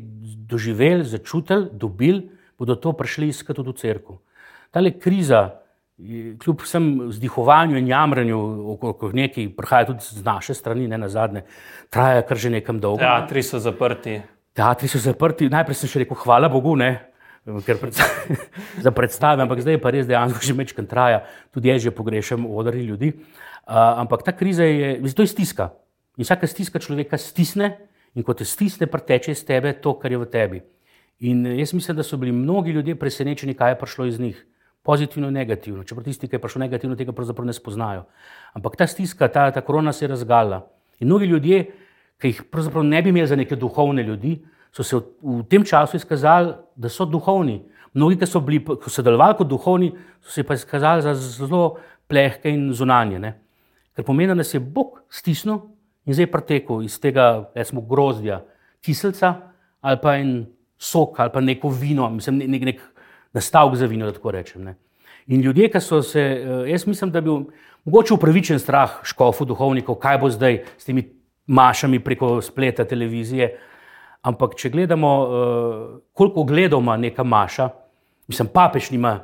doživeli, 0.50 1.06
začutili, 1.14 1.70
dobili, 1.72 2.26
bodo 2.58 2.74
to 2.74 2.92
prišli 2.92 3.30
iskati 3.30 3.62
tudi 3.62 3.70
v 3.70 3.78
crkvu. 3.78 4.18
Ta 4.74 4.82
kriza 4.98 5.63
kljub 6.44 6.60
vsem 6.60 7.08
vzdihovanju 7.08 7.78
in 7.78 7.88
jamranju, 7.88 8.38
okrog 8.72 9.14
nekaj, 9.14 9.48
prihaja 9.56 9.86
tudi 9.92 10.02
z 10.02 10.24
naše 10.24 10.54
strani, 10.54 10.88
ne 10.88 10.98
na 10.98 11.08
zadnje, 11.08 11.44
traja 11.90 12.22
kar 12.26 12.36
že 12.36 12.50
nekam 12.50 12.80
dolgo. 12.80 12.98
Teatri 12.98 13.42
so 13.42 13.58
zaprti. 13.58 14.20
Teatri 14.54 14.88
so 14.88 14.98
zaprti. 14.98 15.48
Najprej 15.50 15.78
sem 15.78 15.90
še 15.90 16.02
rekel, 16.02 16.18
hvala 16.18 16.50
Bogu, 16.50 16.74
ne. 16.76 17.10
Ker 17.44 17.78
pred, 17.78 17.94
za 18.84 18.90
predstave, 18.90 19.44
ampak 19.44 19.60
zdaj 19.60 19.78
pa 19.78 19.92
res 19.92 20.08
dejansko 20.08 20.40
že 20.40 20.54
večkrat 20.56 20.88
traja, 20.88 21.24
tudi 21.52 21.68
jaz 21.68 21.84
že 21.84 21.92
pogrešam 21.94 22.46
odri 22.48 22.86
ljudi. 22.88 23.12
Uh, 23.64 24.02
ampak 24.02 24.24
ta 24.24 24.32
kriza 24.32 24.64
je, 24.64 24.96
to 25.14 25.22
je 25.22 25.30
stiska. 25.30 25.70
In 26.16 26.24
vsaka 26.24 26.48
stiska 26.48 26.80
človeka 26.80 27.20
stisne, 27.20 27.76
in 28.16 28.24
ko 28.24 28.34
te 28.34 28.44
stisne, 28.48 28.88
preteče 28.88 29.32
iz 29.36 29.44
tebe 29.44 29.74
to, 29.76 29.94
kar 30.00 30.10
je 30.10 30.18
v 30.18 30.26
tebi. 30.30 30.58
In 31.20 31.44
jaz 31.58 31.74
mislim, 31.76 31.96
da 31.96 32.02
so 32.02 32.16
bili 32.16 32.32
mnogi 32.32 32.72
ljudje 32.74 32.96
presenečeni, 32.98 33.54
kaj 33.54 33.76
je 33.76 33.78
prišlo 33.78 34.08
iz 34.08 34.18
njih 34.20 34.40
pozitivno 34.84 35.28
in 35.28 35.34
negativno. 35.34 35.84
Čeprav 35.84 36.04
tisti, 36.04 36.28
ki 36.28 36.36
je 36.36 36.40
prišel 36.42 36.60
negativno, 36.60 36.96
tega 36.96 37.12
pravzaprav 37.16 37.46
ne 37.48 37.56
spoznajo. 37.56 38.04
Ampak 38.52 38.76
ta 38.76 38.86
stiska, 38.86 39.28
ta, 39.32 39.48
ta 39.50 39.62
korona 39.64 39.92
se 39.92 40.04
je 40.04 40.10
razgalila. 40.12 40.60
In 41.00 41.08
mnogi 41.08 41.26
ljudje, 41.26 41.62
ki 42.20 42.28
jih 42.28 42.42
pravzaprav 42.52 42.84
ne 42.84 43.00
bi 43.02 43.08
imeli 43.08 43.26
za 43.26 43.36
neke 43.36 43.56
duhovne 43.56 44.02
ljudi, 44.02 44.36
so 44.74 44.84
se 44.84 44.96
v, 44.96 45.02
v 45.22 45.42
tem 45.48 45.64
času 45.64 45.96
izkazali, 45.96 46.52
da 46.76 46.92
so 46.92 47.06
duhovni. 47.08 47.62
Mnogi, 47.94 48.18
ki 48.20 48.28
so 48.28 48.42
bili 48.44 48.60
ki 48.60 48.92
so 48.92 49.02
delovali 49.02 49.38
kot 49.38 49.48
duhovni, 49.48 49.92
so 50.20 50.34
se 50.34 50.44
pa 50.44 50.54
izkazali 50.54 51.02
za 51.02 51.14
zelo 51.14 51.78
plehke 52.08 52.52
in 52.52 52.68
zunanje. 52.72 53.18
Ne? 53.18 53.34
Ker 53.96 54.04
pomeni, 54.04 54.34
da 54.34 54.36
nas 54.36 54.52
je 54.54 54.60
Bog 54.60 55.00
stisnil 55.08 55.62
in 56.04 56.12
zdaj 56.12 56.28
pretekel 56.28 56.82
iz 56.84 56.98
tega, 57.00 57.48
recimo, 57.54 57.80
grozdja, 57.80 58.42
kiselca 58.84 59.34
ali 59.84 60.00
pa 60.02 60.16
en 60.16 60.44
sok 60.78 61.20
ali 61.20 61.32
pa 61.32 61.40
neko 61.40 61.68
vino, 61.68 62.10
mislim, 62.10 62.38
nek, 62.38 62.50
nek, 62.50 62.64
nek 62.68 62.82
nastavek 63.34 63.76
za 63.76 63.86
vino, 63.86 64.06
da 64.06 64.12
tako 64.12 64.30
rečem. 64.30 64.64
Ne. 64.64 64.76
In 65.26 65.40
ljudje, 65.40 65.68
ki 65.72 65.80
so 65.80 66.02
se, 66.02 66.20
eh, 66.20 66.70
jaz 66.70 66.86
mislim, 66.86 67.10
da 67.10 67.20
bi 67.20 67.30
bil 67.30 67.44
mogoče 67.84 68.14
upravičen 68.14 68.58
strah 68.58 69.00
škofov, 69.02 69.46
duhovnikov, 69.46 69.98
kaj 70.00 70.18
bo 70.18 70.30
zdaj 70.30 70.62
s 70.78 70.84
temi 70.84 71.04
mašami 71.46 72.00
preko 72.00 72.40
spleta, 72.42 72.84
televizije. 72.84 73.56
Ampak, 74.22 74.54
če 74.56 74.70
gledamo, 74.70 75.12
eh, 75.24 76.00
koliko 76.12 76.44
gledov 76.44 76.80
ima 76.80 76.96
neka 76.96 77.24
maša, 77.24 77.68
mislim, 78.28 78.48
papež 78.48 78.90
nima 78.90 79.20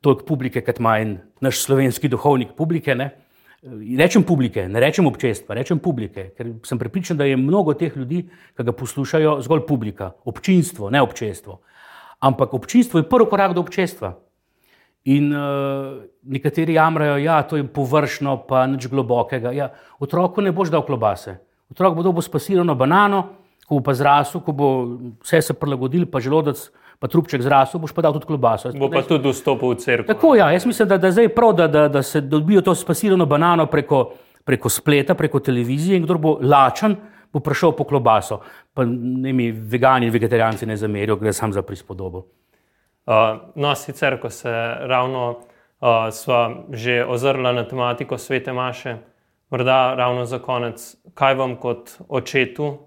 toliko 0.00 0.24
publike, 0.24 0.60
kot 0.60 0.78
ima 0.78 0.98
naš 1.40 1.64
slovenski 1.64 2.08
duhovnik 2.08 2.56
publike. 2.56 2.94
Ne? 2.94 3.10
Rečem 3.98 4.22
publike, 4.22 4.68
ne 4.68 4.80
rečem 4.80 5.06
občestva, 5.06 5.54
rečem 5.54 5.78
publike, 5.78 6.30
ker 6.36 6.54
sem 6.64 6.78
prepričan, 6.78 7.16
da 7.16 7.24
je 7.24 7.36
mnogo 7.36 7.74
teh 7.74 7.96
ljudi, 7.96 8.22
ki 8.56 8.64
ga 8.64 8.72
poslušajo, 8.72 9.40
zgolj 9.44 9.66
publika, 9.68 10.12
občinstvo, 10.24 10.90
ne 10.90 11.02
občestvo. 11.02 11.60
Ampak 12.20 12.54
občinstvo 12.54 13.00
je 13.00 13.08
prvi 13.08 13.26
korak 13.30 13.54
do 13.56 13.64
občestva. 13.64 14.14
In 15.08 15.32
uh, 15.32 16.04
nekateri 16.22 16.76
jamrajo, 16.76 17.16
da 17.16 17.24
ja, 17.24 17.36
je 17.40 17.48
to 17.48 17.60
površno, 17.72 18.44
pa 18.44 18.66
nič 18.68 18.88
globokega. 18.92 19.52
Ja, 19.56 19.72
otroku 19.98 20.44
ne 20.44 20.52
boš 20.52 20.68
dal 20.68 20.84
klobase. 20.84 21.38
Otrok 21.72 21.96
bo 21.96 22.02
dobil 22.04 22.20
spasirano 22.20 22.74
banano, 22.74 23.22
ko 23.64 23.78
bo 23.78 23.86
pa 23.86 23.94
zrasel, 23.94 24.42
ko 24.44 24.52
bo 24.52 24.68
vse 25.22 25.40
se 25.40 25.54
prilagodil, 25.56 26.04
pa 26.10 26.20
želodec, 26.20 26.60
pa 27.00 27.08
trupček 27.08 27.40
zrasel, 27.40 27.80
boš 27.80 27.94
pa 27.96 28.04
dal 28.04 28.12
tudi 28.12 28.28
klobaso. 28.28 28.74
Bo 28.76 28.90
pa 28.92 29.00
tudi 29.06 29.32
vstopil 29.32 29.72
v 29.72 29.80
crkvo. 29.80 30.08
Tako 30.10 30.34
ja, 30.36 30.50
jaz 30.52 30.66
mislim, 30.68 30.88
da, 30.90 30.98
da 31.00 31.12
zdaj 31.14 31.30
je 31.30 31.34
prav, 31.34 31.54
da, 31.56 31.68
da, 31.70 31.86
da 31.88 32.02
se 32.02 32.20
dobijo 32.20 32.60
to 32.60 32.74
spasirano 32.74 33.24
banano 33.30 33.70
preko, 33.70 34.10
preko 34.44 34.68
spleta, 34.68 35.14
preko 35.14 35.40
televizije 35.40 35.96
in 35.96 36.04
kdo 36.04 36.18
bo 36.18 36.36
lačen, 36.42 36.98
bo 37.32 37.40
prišel 37.40 37.72
po 37.72 37.84
klobaso. 37.84 38.40
Pa 38.74 38.84
ne 38.84 39.32
mi 39.32 39.50
vegani 39.52 40.06
in 40.06 40.12
vegetarijanci 40.12 40.66
ne 40.66 40.76
zamerijo, 40.76 41.16
gre 41.16 41.32
samo 41.32 41.52
za 41.52 41.62
prispodobo. 41.62 42.26
Uh, 43.06 43.14
no, 43.54 43.74
sicer, 43.74 44.20
ko 44.20 44.30
se 44.30 44.50
ravno 44.80 45.30
uh, 45.30 46.10
smo 46.12 46.66
že 46.70 47.04
ozrli 47.04 47.54
na 47.54 47.64
tematiko 47.68 48.18
svete 48.18 48.52
Maše, 48.52 48.96
morda 49.50 49.94
ravno 49.94 50.24
za 50.24 50.38
konec, 50.38 50.96
kaj 51.14 51.34
vam 51.34 51.56
kot 51.56 51.90
očetu 52.08 52.78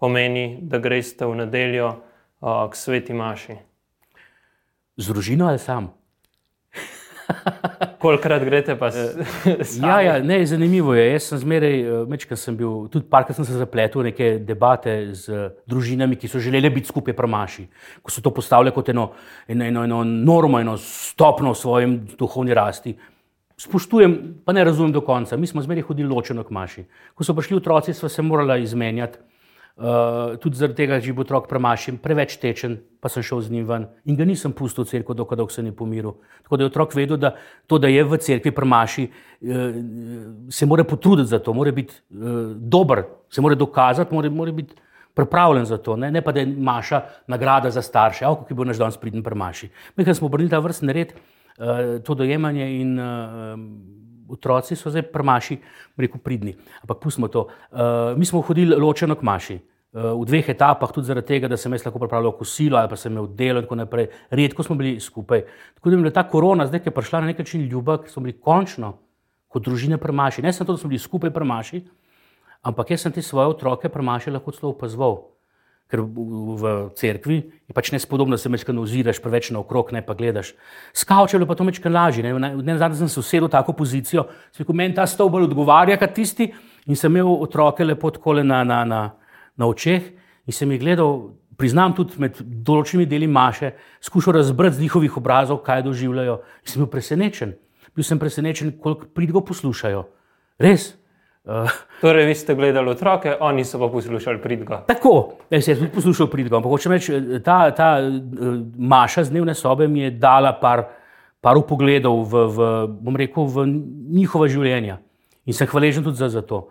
pomeni, 0.00 0.58
da 0.62 0.78
greste 0.78 1.26
v 1.26 1.34
nedeljo 1.44 1.88
uh, 1.88 2.70
k 2.70 2.76
sveti 2.76 3.14
Maši? 3.14 3.56
Z 4.96 5.08
družino 5.08 5.48
ali 5.48 5.58
sam? 5.58 5.99
Kolikrat 8.00 8.44
greste 8.44 8.74
pa 8.80 8.90
s 8.90 8.96
tem? 9.76 9.84
Ja, 9.84 10.00
ja, 10.00 10.14
ne, 10.24 10.40
zanimivo 10.46 10.94
je. 10.94 11.04
Jaz 11.12 11.28
sem 11.30 11.42
zmeraj, 11.42 11.76
mečkaj 12.10 12.40
sem 12.40 12.56
bil, 12.56 12.88
tudi 12.92 13.06
parkrat 13.10 13.36
sem 13.36 13.46
se 13.48 13.58
zapletel 13.60 14.02
v 14.02 14.10
neke 14.10 14.30
debate 14.44 15.14
z 15.14 15.50
družinami, 15.68 16.16
ki 16.16 16.30
so 16.30 16.40
želeli 16.42 16.72
biti 16.72 16.90
skupaj 16.90 17.16
pramaši. 17.16 17.66
Ko 18.02 18.12
so 18.12 18.24
to 18.24 18.32
postavljali 18.34 18.74
kot 18.76 18.92
eno, 18.92 19.10
eno, 19.48 19.64
eno, 19.64 19.84
eno 19.84 20.02
normo, 20.04 20.60
eno 20.60 20.76
stopno 20.80 21.54
v 21.54 21.60
svojem 21.60 21.96
duhovni 22.18 22.56
rasti. 22.56 22.96
Spoštujem, 23.60 24.40
pa 24.44 24.56
ne 24.56 24.64
razumem 24.64 24.92
do 24.92 25.02
konca. 25.04 25.36
Mi 25.36 25.46
smo 25.46 25.62
zmeraj 25.62 25.84
hodili 25.90 26.08
ločeno 26.08 26.44
k 26.44 26.54
maši. 26.56 26.86
Ko 27.14 27.24
so 27.24 27.36
prišli 27.36 27.58
otroci, 27.60 27.94
smo 27.94 28.08
se 28.08 28.22
morali 28.24 28.62
izmenjati. 28.64 29.29
Uh, 29.80 30.36
tudi 30.36 30.58
zaradi 30.60 30.76
tega, 30.76 30.98
da 30.98 31.06
je 31.06 31.12
bil 31.16 31.24
otrok 31.24 31.46
premašen, 31.48 31.96
preveč 32.04 32.34
tečen, 32.36 32.74
pa 33.00 33.08
sem 33.08 33.24
šel 33.24 33.40
z 33.46 33.54
njim 33.54 33.64
ven 33.64 33.86
in 34.04 34.18
ga 34.18 34.26
nisem 34.28 34.52
pustil 34.52 34.84
v 34.84 34.90
cerkvi, 34.90 35.14
dokler 35.16 35.46
se 35.48 35.62
ni 35.64 35.72
pomiril. 35.72 36.18
Tako 36.44 36.58
da 36.60 36.66
je 36.66 36.68
otrok 36.68 36.92
vedel, 36.98 37.16
da 37.16 37.30
to, 37.64 37.78
da 37.80 37.88
je 37.88 38.02
v 38.04 38.18
cerkvi 38.20 38.52
premaši, 38.52 39.06
uh, 39.08 39.78
se 40.52 40.68
mora 40.68 40.84
potruditi 40.84 41.32
za 41.32 41.38
to, 41.40 41.54
mora 41.56 41.72
biti 41.72 41.96
uh, 41.96 42.52
dober, 42.60 43.06
se 43.32 43.40
mora 43.40 43.56
dokazati, 43.56 44.14
mora, 44.14 44.28
mora 44.28 44.52
biti 44.52 44.76
pripravljen 45.16 45.64
za 45.64 45.80
to. 45.80 45.96
Ne, 45.96 46.12
ne 46.12 46.20
pa 46.20 46.36
da 46.36 46.44
je 46.44 46.52
maša 46.52 47.00
nagrada 47.26 47.72
za 47.72 47.80
starše, 47.82 48.28
avko, 48.28 48.44
ki 48.44 48.58
bo 48.60 48.68
naš 48.68 48.76
dan 48.84 48.92
spriden 48.92 49.24
premaši. 49.24 49.70
Mi, 49.96 50.04
smo 50.04 50.28
obrnili 50.28 50.52
ta 50.52 50.60
vrstni 50.60 50.92
red, 50.92 51.16
uh, 51.56 51.96
to 52.04 52.14
dojemanje 52.20 52.68
in 52.82 52.98
uh, 53.00 53.56
otroci 54.28 54.76
so 54.76 54.92
zdaj 54.92 55.08
premaši, 55.08 55.56
rekel, 55.96 56.20
pridni. 56.20 56.54
Ampak 56.84 57.00
pustimo 57.00 57.32
to. 57.32 57.48
Uh, 57.72 58.12
mi 58.16 58.28
smo 58.28 58.44
hodili 58.44 58.76
ločeno 58.76 59.16
k 59.16 59.22
maši. 59.22 59.58
Uh, 59.90 60.14
v 60.22 60.26
dveh 60.28 60.48
etapah, 60.52 60.92
tudi 60.94 61.08
zaradi 61.10 61.26
tega, 61.26 61.48
da 61.50 61.56
sem 61.58 61.72
jaz 61.74 61.82
lahko 61.82 61.98
pripravljal 61.98 62.36
kosilo 62.38 62.78
ali 62.78 62.86
pa 62.88 62.94
sem 62.94 63.10
imel 63.10 63.26
delo 63.34 63.58
in 63.58 63.64
tako 63.66 63.78
naprej. 63.80 64.06
Redko 64.30 64.62
smo 64.62 64.76
bili 64.78 65.00
skupaj. 65.02 65.42
Tako 65.74 65.90
da 65.90 65.96
je 65.96 66.02
bila 66.02 66.12
ta 66.14 66.22
korona, 66.30 66.66
zdaj 66.66 66.84
je 66.84 66.92
prišla 66.94 67.20
na 67.20 67.26
nek 67.26 67.42
način 67.42 67.64
ljubav, 67.66 68.04
ker 68.04 68.12
smo 68.12 68.22
bili 68.22 68.36
končno 68.38 68.92
kot 69.50 69.64
družine 69.66 69.98
premaši. 69.98 70.42
Ne 70.46 70.52
samo 70.52 70.66
to, 70.66 70.78
da 70.78 70.84
smo 70.84 70.92
bili 70.94 71.02
skupaj 71.02 71.34
premaši, 71.34 71.82
ampak 72.62 72.94
jaz 72.94 73.02
sem 73.02 73.12
te 73.12 73.22
svoje 73.22 73.50
otroke 73.50 73.90
premaši 73.90 74.30
lahko 74.30 74.54
celo 74.54 74.70
opazoval 74.70 75.18
ker 75.90 76.02
v, 76.06 76.72
cerkvi 76.94 77.38
je 77.66 77.74
pač 77.74 77.90
nespodobno, 77.90 78.38
da 78.38 78.40
se 78.40 78.50
večkrat 78.50 78.78
oziraš, 78.78 79.18
preveč 79.22 79.50
naokrog, 79.50 79.90
ne 79.92 80.02
pa 80.06 80.14
gledaš. 80.14 80.52
Skavčalo 80.94 81.48
pa 81.50 81.56
to 81.58 81.66
večkrat 81.66 81.92
lažje. 81.92 82.22
Ne, 82.22 82.34
ne, 82.38 82.50
ne 82.62 82.76
zadnji 82.78 83.02
sem 83.02 83.10
se 83.10 83.18
usedel 83.20 83.48
v 83.48 83.54
tako 83.56 83.74
pozicijo, 83.74 84.28
da 84.30 84.62
se 84.62 84.66
meni 84.70 84.94
ta 84.94 85.06
stol 85.10 85.32
bolj 85.34 85.48
odgovarja 85.50 85.98
kot 85.98 86.14
tisti 86.14 86.52
in 86.86 86.96
sem 86.96 87.10
imel 87.10 87.42
otroke 87.42 87.84
lepo 87.84 88.12
tako 88.14 88.38
na, 88.38 88.62
na, 88.64 88.84
na, 88.86 89.00
na 89.60 89.68
očeh 89.68 90.08
in 90.48 90.56
sem 90.56 90.72
jih 90.72 90.80
gledal. 90.80 91.36
Priznam 91.60 91.92
tudi 91.92 92.16
med 92.16 92.38
določenimi 92.40 93.04
deli 93.04 93.26
maše, 93.28 93.74
skušal 94.00 94.38
razbrati 94.38 94.78
z 94.78 94.86
njihovih 94.86 95.18
obrazov, 95.20 95.58
kaj 95.66 95.82
doživljajo. 95.84 96.38
In 96.64 96.72
sem 96.72 96.80
bil 96.80 96.88
presenečen. 96.88 97.52
Bil 97.92 98.06
sem 98.06 98.18
presenečen, 98.18 98.70
koliko 98.80 99.10
pridgo 99.12 99.42
poslušajo. 99.44 100.06
Res. 100.64 100.94
Torej, 102.00 102.26
vi 102.28 102.34
ste 102.34 102.54
gledali 102.54 102.90
otroke, 102.90 103.32
oni 103.40 103.64
so 103.64 103.78
pa 103.80 103.88
poslušali 103.88 104.40
pridga. 104.42 104.82
Tako, 104.88 105.40
jaz 105.50 105.64
sem 105.64 105.78
tudi 105.78 105.92
poslušal 105.94 106.28
pridga. 106.32 106.56
Ampak 106.56 106.72
hočem 106.72 106.92
reči, 106.92 107.16
ta, 107.44 107.70
ta 107.76 107.96
Maša 108.76 109.24
z 109.24 109.34
dnevne 109.34 109.54
sobe 109.56 109.88
mi 109.88 110.04
je 110.04 110.10
dala 110.16 110.52
par, 110.60 110.84
par 111.40 111.60
upogledov 111.60 112.24
v, 112.28 112.44
v, 112.56 112.70
bom 113.00 113.16
rekel, 113.16 113.48
v 113.48 113.66
njihova 114.20 114.48
življenja. 114.52 115.00
In 115.48 115.56
sem 115.56 115.68
hvaležen 115.68 116.04
tudi 116.04 116.20
za, 116.20 116.28
za 116.28 116.44
to. 116.44 116.68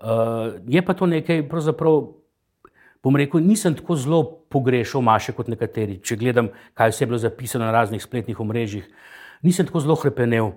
Uh, 0.00 0.60
je 0.68 0.80
pa 0.84 0.94
to 0.96 1.08
nekaj, 1.08 1.42
pravzaprav, 1.48 2.19
bom 3.04 3.16
rekel, 3.16 3.40
nisem 3.40 3.74
tako 3.74 3.96
zelo 3.96 4.22
pogrešal 4.52 5.02
Maše 5.02 5.32
kot 5.32 5.48
nekateri. 5.48 6.00
Če 6.04 6.16
gledam, 6.20 6.50
kaj 6.74 6.92
vse 6.92 7.04
je 7.04 7.08
bilo 7.08 7.18
zapisano 7.18 7.64
na 7.64 7.72
raznih 7.72 8.02
spletnih 8.02 8.40
omrežjih, 8.40 8.86
nisem 9.42 9.68
tako 9.68 9.80
zelo 9.80 9.96
hrepenel 10.00 10.52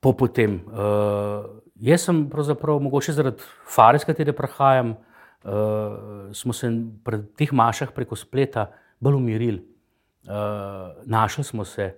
po 0.00 0.12
potem. 0.12 0.60
Uh, 0.70 1.62
Jaz 1.76 2.06
sem 2.06 2.22
pravzaprav, 2.32 2.78
mogoče 2.80 3.12
zaradi 3.12 3.44
fare, 3.68 3.98
s 4.00 4.08
katero 4.08 4.32
prihajam, 4.32 4.94
uh, 5.44 6.30
smo 6.32 6.52
se 6.56 6.70
pri 7.04 7.20
teh 7.36 7.52
mašah 7.52 7.92
preko 7.92 8.16
spleta 8.16 8.70
bolj 9.00 9.18
umirili, 9.18 9.60
uh, 10.24 10.96
našli 11.04 11.44
smo 11.44 11.64
se. 11.64 11.92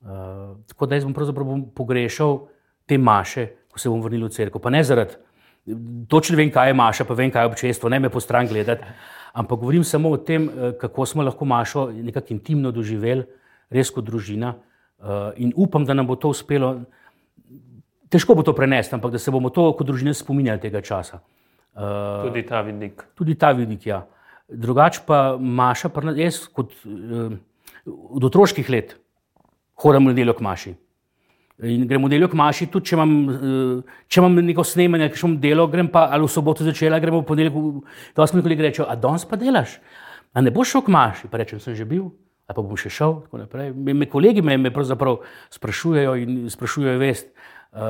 Uh, 0.00 0.58
tako 0.68 0.86
da 0.86 0.94
jaz 0.94 1.04
bom 1.04 1.14
pravzaprav 1.16 1.48
bom 1.48 1.62
pogrešal 1.74 2.42
te 2.86 2.98
maše, 2.98 3.46
ko 3.72 3.80
se 3.80 3.88
bom 3.88 4.02
vrnil 4.04 4.28
v 4.28 4.34
crkvo. 4.36 4.60
Pa 4.60 4.70
ne 4.70 4.84
zaradi, 4.84 5.16
točno 6.08 6.36
vem, 6.36 6.50
kaj 6.50 6.70
je 6.70 6.74
maša, 6.78 7.04
pa 7.04 7.14
vem, 7.14 7.30
kaj 7.30 7.42
je 7.42 7.52
občestvo, 7.52 7.88
ne 7.88 8.00
me 8.00 8.10
po 8.10 8.20
stran 8.20 8.46
gledati. 8.46 8.84
Ampak 9.36 9.58
govorim 9.60 9.84
samo 9.84 10.10
o 10.10 10.16
tem, 10.16 10.48
kako 10.80 11.06
smo 11.06 11.22
lahko 11.22 11.44
mašo 11.44 11.90
nekako 11.92 12.32
intimno 12.32 12.70
doživeli, 12.72 13.26
res 13.70 13.90
kot 13.90 14.04
družina. 14.04 14.54
Uh, 14.96 15.34
in 15.36 15.50
upam, 15.56 15.84
da 15.84 15.92
nam 15.92 16.06
bo 16.08 16.14
to 16.16 16.30
uspelo 16.32 16.70
težko 18.10 18.34
bo 18.34 18.44
to 18.46 18.54
prenesti, 18.54 18.94
ampak 18.94 19.12
da 19.12 19.18
se 19.18 19.30
bomo 19.30 19.50
to 19.50 19.70
kot 19.76 19.86
družina 19.86 20.14
spominjali 20.14 20.62
tega 20.62 20.82
časa. 20.84 21.20
Uh, 21.76 22.26
tudi 22.28 22.44
ta 22.46 22.62
vidik. 22.64 23.02
Tudi 23.18 23.36
ta 23.36 23.52
vidik, 23.56 23.86
ja. 23.86 24.04
Drugače 24.48 25.02
pa 25.06 25.36
Maša, 25.40 25.90
pa 25.90 26.04
jaz 26.16 26.44
kot 26.54 26.72
od 27.86 28.24
otroških 28.24 28.68
let 28.70 28.94
hodim 29.82 30.06
v 30.06 30.14
nedeljo 30.14 30.36
k 30.38 30.46
Maši. 30.46 30.74
In 31.64 31.86
gremo 31.88 32.04
v 32.04 32.12
nedeljo 32.12 32.28
k 32.28 32.36
Maši, 32.36 32.66
tudi 32.68 32.90
če 32.90 32.98
imam, 32.98 33.12
uh, 33.32 33.96
če 34.12 34.20
imam 34.20 34.34
neko 34.44 34.64
snemanje, 34.66 35.08
ki 35.14 35.22
šum 35.22 35.38
delo, 35.40 35.64
grem 35.72 35.88
pa 35.88 36.04
ali 36.12 36.26
v 36.26 36.32
soboto 36.32 36.66
začela, 36.66 37.00
gremo 37.00 37.22
v 37.22 37.28
ponedeljek. 37.30 37.56
To 38.12 38.26
smo 38.28 38.42
nekoli 38.42 38.60
reči, 38.60 38.84
a 38.84 38.92
danes 38.92 39.24
pa 39.24 39.40
delaš, 39.40 39.78
a 40.36 40.44
ne 40.44 40.52
boš 40.52 40.76
šel 40.76 40.84
k 40.84 40.92
Maši. 40.92 41.32
Pa 41.32 41.40
rečem, 41.40 41.62
sem 41.64 41.72
že 41.72 41.88
bil. 41.88 42.12
A 42.46 42.54
pa 42.54 42.62
bom 42.62 42.76
še 42.78 42.92
šel. 42.92 43.24
Me, 43.74 43.94
me 43.96 44.06
kolegi 44.06 44.44
me, 44.44 44.54
me 44.60 44.70
pravzaprav 44.70 45.16
sprašujejo 45.50 46.12
in 46.20 46.44
sprašujejo 46.52 47.00
vest. 47.00 47.32
Uh, 47.32 47.56
Uh, 47.76 47.82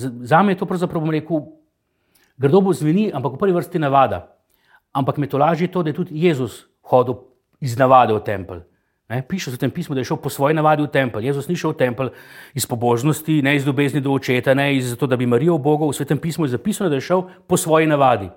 za 0.00 0.42
me 0.42 0.52
je 0.52 0.56
to 0.56 0.66
pravzaprav, 0.66 1.00
bom 1.00 1.10
rekel, 1.10 1.42
grdo 2.40 2.60
bo 2.64 2.72
zveni, 2.72 3.10
ampak 3.12 3.34
v 3.34 3.40
prvi 3.42 3.52
vrsti 3.52 3.78
navada. 3.78 4.30
Ampak 4.96 5.18
me 5.20 5.28
to 5.28 5.38
lažje 5.38 5.68
to, 5.68 5.82
da 5.82 5.90
je 5.90 6.00
tudi 6.00 6.16
Jezus 6.16 6.64
hodil 6.80 7.28
iz 7.60 7.76
navade 7.76 8.14
v 8.14 8.22
tempelj. 8.24 8.62
Piše 9.04 9.50
se 9.50 9.56
v 9.56 9.60
tem 9.60 9.70
pismu, 9.70 9.94
da 9.94 10.00
je 10.00 10.08
šel 10.08 10.16
po 10.16 10.30
svoji 10.32 10.54
navadi 10.56 10.82
v 10.82 10.88
tempelj. 10.88 11.26
Jezus 11.26 11.48
ni 11.48 11.56
šel 11.56 11.74
v 11.74 11.76
tempelj 11.76 12.08
iz 12.56 12.64
pobožnosti, 12.66 13.42
ne 13.44 13.56
iz 13.56 13.66
ljubezni 13.66 14.00
do 14.00 14.12
očeta, 14.16 14.54
ne 14.54 14.76
iz 14.76 14.96
zato, 14.96 15.06
da 15.06 15.16
bi 15.16 15.26
Marijo 15.26 15.58
Boga. 15.58 15.84
V 15.84 15.92
svetem 15.92 16.18
pismu 16.18 16.48
je 16.48 16.56
zapisano, 16.56 16.88
da 16.88 16.96
je 16.96 17.04
šel 17.04 17.22
po 17.46 17.56
svoji 17.56 17.86
navadi. 17.86 18.30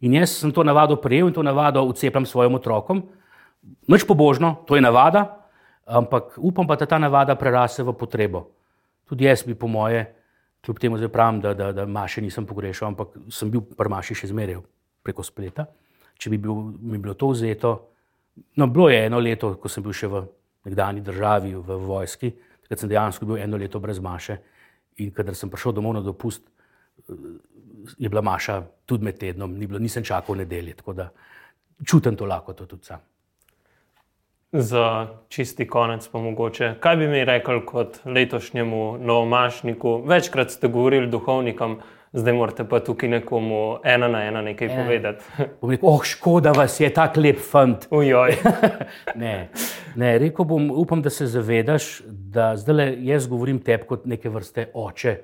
In 0.00 0.14
jaz 0.14 0.38
sem 0.38 0.52
to 0.54 0.62
navado 0.62 0.96
prejel 0.96 1.28
in 1.28 1.34
to 1.34 1.42
navado 1.42 1.82
ucepljam 1.82 2.26
svojim 2.26 2.54
otrokom. 2.54 3.02
Noč 3.86 4.06
pobožno, 4.06 4.62
to 4.66 4.78
je 4.78 4.82
navada, 4.82 5.42
ampak 5.86 6.38
upam 6.38 6.66
pa, 6.66 6.76
da 6.76 6.86
ta 6.86 6.98
navada 6.98 7.34
prerase 7.34 7.82
v 7.82 7.92
potrebo. 7.92 8.46
Tudi 9.06 9.24
jaz 9.24 9.42
bi, 9.42 9.54
po 9.54 9.66
moje, 9.66 10.06
kljub 10.62 10.78
temu, 10.78 10.98
da 10.98 11.08
pravim, 11.08 11.40
da, 11.40 11.54
da, 11.54 11.72
da 11.72 11.86
maše 11.86 12.22
nisem 12.22 12.46
pogrešal, 12.46 12.94
ampak 12.94 13.18
sem 13.30 13.50
bil 13.50 13.62
pri 13.62 13.90
maši 13.90 14.14
še 14.14 14.30
zmeraj 14.30 14.62
preko 15.02 15.22
spleta. 15.22 15.66
Če 16.18 16.30
bi 16.30 16.38
bil, 16.38 16.54
mi 16.78 16.98
bilo 16.98 17.14
to 17.14 17.30
vzeto, 17.34 17.91
no, 18.56 18.66
bilo 18.66 18.88
je 18.90 19.06
eno 19.06 19.18
leto, 19.18 19.54
ko 19.60 19.68
sem 19.68 19.82
bil 19.82 19.92
še 19.96 20.08
v 20.08 20.24
nekdani 20.68 21.02
državi, 21.04 21.54
v 21.54 21.78
vojski, 21.86 22.32
takrat 22.64 22.82
sem 22.82 22.90
dejansko 22.90 23.26
bil 23.26 23.42
eno 23.42 23.60
leto 23.60 23.80
brez 23.80 24.00
maše. 24.00 24.38
In 25.00 25.10
kadar 25.10 25.34
sem 25.34 25.50
prišel 25.50 25.72
domov 25.72 25.96
na 25.96 26.02
dopust, 26.04 26.42
je 27.98 28.08
bila 28.08 28.22
maša 28.22 28.62
tudi 28.86 29.04
med 29.04 29.18
tednom, 29.18 29.54
ni 29.58 29.66
bilo, 29.66 29.80
nisem 29.80 30.04
čakal 30.04 30.36
nedelje, 30.36 30.76
tako 30.78 30.92
da 30.92 31.08
čutim 31.86 32.16
to 32.16 32.28
lahko 32.28 32.52
tudi 32.52 32.84
sam. 32.84 33.00
Za 34.52 35.08
čisti 35.28 35.64
konec, 35.66 36.04
pa 36.12 36.20
mogoče, 36.20 36.74
kaj 36.80 36.96
bi 36.96 37.08
mi 37.08 37.24
rekel 37.24 37.62
kot 37.64 38.02
letošnjemu 38.04 38.98
novomašniku? 39.00 40.02
Večkrat 40.06 40.50
ste 40.52 40.68
govorili 40.68 41.08
duhovnikom, 41.10 41.78
zdaj 42.12 42.34
morate 42.36 42.64
pa 42.68 42.80
tukaj 42.80 43.08
nekomu 43.08 43.78
ena 43.84 44.08
na 44.08 44.22
ena 44.24 44.42
nekaj 44.42 44.68
e, 44.68 44.76
povedati. 44.76 45.24
Rekel, 45.70 45.88
oh, 45.88 46.04
škoda 46.04 46.52
vas 46.56 46.80
je 46.80 46.90
tak 46.94 47.16
lep 47.16 47.40
fant. 47.40 47.88
ne, 49.22 49.48
ne, 49.96 50.14
rekel 50.18 50.44
bom, 50.44 50.70
upam, 50.70 51.02
da 51.02 51.10
se 51.10 51.26
zavedaš, 51.26 52.02
da 52.06 52.52
zdaj 52.56 52.96
jaz 53.06 53.28
govorim 53.28 53.60
tebi 53.64 53.88
kot 53.88 54.06
neke 54.06 54.28
vrste 54.28 54.70
oče 54.74 55.16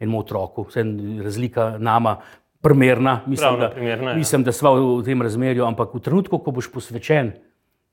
enemu 0.00 0.18
otroku, 0.18 0.64
vse 0.68 0.84
razlika 1.24 1.74
nama. 1.78 2.20
Primerna, 2.60 3.22
mislim, 3.26 3.60
da, 3.60 3.70
primerna, 3.70 4.10
ja. 4.10 4.16
mislim, 4.16 4.42
da 4.44 4.52
smo 4.52 4.74
v 4.74 5.04
tem 5.04 5.22
razmerju, 5.22 5.64
ampak 5.64 5.94
v 5.96 6.00
trenutku, 6.04 6.42
ko 6.44 6.52
boš 6.52 6.66
posvečen, 6.72 7.30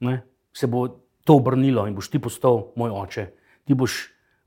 ne, 0.03 0.17
se 0.51 0.67
bo 0.67 0.89
to 1.23 1.37
obrnilo 1.39 1.85
in 1.87 1.95
boš 1.95 2.09
ti 2.11 2.19
postal 2.19 2.65
moj 2.75 2.91
oče. 2.91 3.23
Ti 3.63 3.77
boš 3.79 3.95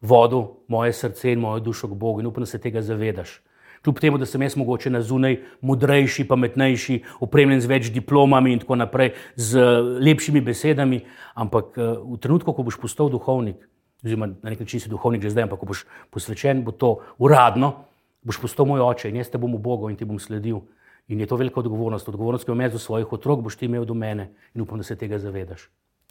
vodil 0.00 0.44
moje 0.68 0.92
srce 0.92 1.32
in 1.32 1.40
mojo 1.40 1.62
dušo 1.64 1.88
k 1.88 1.96
Bogu 1.96 2.20
in 2.20 2.28
upam, 2.28 2.44
da 2.44 2.50
se 2.52 2.60
tega 2.60 2.82
zavedaš. 2.84 3.38
Kljub 3.84 4.00
temu, 4.00 4.18
da 4.20 4.26
sem 4.26 4.42
jaz 4.42 4.56
mogoče 4.60 4.90
na 4.90 5.00
zunaj 5.00 5.38
modrejši, 5.64 6.26
pametnejši, 6.28 6.98
opremljen 7.24 7.62
z 7.64 7.68
več 7.70 7.88
diplomami 7.94 8.52
in 8.52 8.60
tako 8.60 8.76
naprej, 8.76 9.14
z 9.40 9.62
lepšimi 10.04 10.42
besedami, 10.44 11.00
ampak 11.34 11.78
eh, 11.78 11.94
v 11.96 12.18
trenutku, 12.20 12.52
ko 12.52 12.66
boš 12.66 12.76
postal 12.80 13.08
duhovnik, 13.08 13.62
oziroma 14.04 14.28
na 14.34 14.52
nek 14.52 14.60
način 14.60 14.80
si 14.80 14.92
duhovnik 14.92 15.22
že 15.24 15.32
zdaj, 15.32 15.48
ampak 15.48 15.62
ko 15.62 15.70
boš 15.72 15.86
posvečen, 16.12 16.60
bo 16.64 16.76
to 16.76 16.98
uradno, 17.18 17.86
boš 18.22 18.40
postal 18.40 18.68
moj 18.68 18.84
oče 18.84 19.08
in 19.08 19.16
jaz 19.16 19.32
te 19.32 19.40
bom 19.40 19.56
v 19.56 19.62
Bogu 19.64 19.88
in 19.88 19.96
ti 19.96 20.04
bom 20.04 20.20
sledil. 20.20 20.60
In 21.08 21.20
je 21.20 21.26
to 21.26 21.36
velika 21.40 21.58
odgovornost, 21.60 22.08
odgovornost, 22.08 22.44
ki 22.44 22.52
jo 22.52 22.54
imaš 22.54 22.72
do 22.72 22.78
svojih 22.78 23.12
otrok, 23.12 23.40
boš 23.42 23.56
ti 23.56 23.66
imel 23.66 23.84
do 23.84 23.94
mene 23.94 24.28
in 24.54 24.60
upam, 24.60 24.78
da 24.78 24.84
se 24.84 24.94
tega 24.96 25.18
zavedaš. 25.18 25.70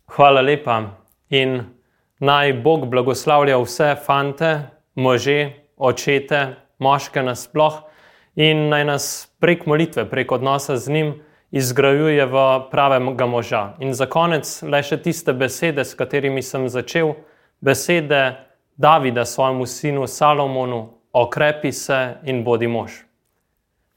Hvala 0.09 0.41
lepa 0.41 0.97
in 1.29 1.61
naj 2.19 2.53
Bog 2.65 2.89
blagoslavlja 2.89 3.61
vse 3.61 3.93
fante, 4.05 4.49
može, 4.95 5.53
očete, 5.77 6.55
moške 6.79 7.23
nasploh 7.23 7.81
in 8.35 8.69
naj 8.69 8.85
nas 8.85 9.05
prek 9.39 9.65
molitve, 9.65 10.05
prek 10.09 10.31
odnosa 10.31 10.77
z 10.77 10.89
njim 10.89 11.13
izgrajuje 11.51 12.25
v 12.25 12.35
pravega 12.71 13.25
moža. 13.25 13.73
In 13.79 13.93
za 13.93 14.05
konec 14.05 14.47
le 14.61 14.83
še 14.83 15.01
tiste 15.01 15.33
besede, 15.33 15.85
s 15.85 15.97
katerimi 15.97 16.41
sem 16.41 16.69
začel, 16.69 17.15
besede 17.61 18.45
Davida 18.77 19.25
svojemu 19.25 19.65
sinu 19.65 20.07
Salomonu, 20.07 20.93
okrepi 21.13 21.71
se 21.71 22.15
in 22.23 22.43
bodi 22.43 22.67
mož. 22.67 23.03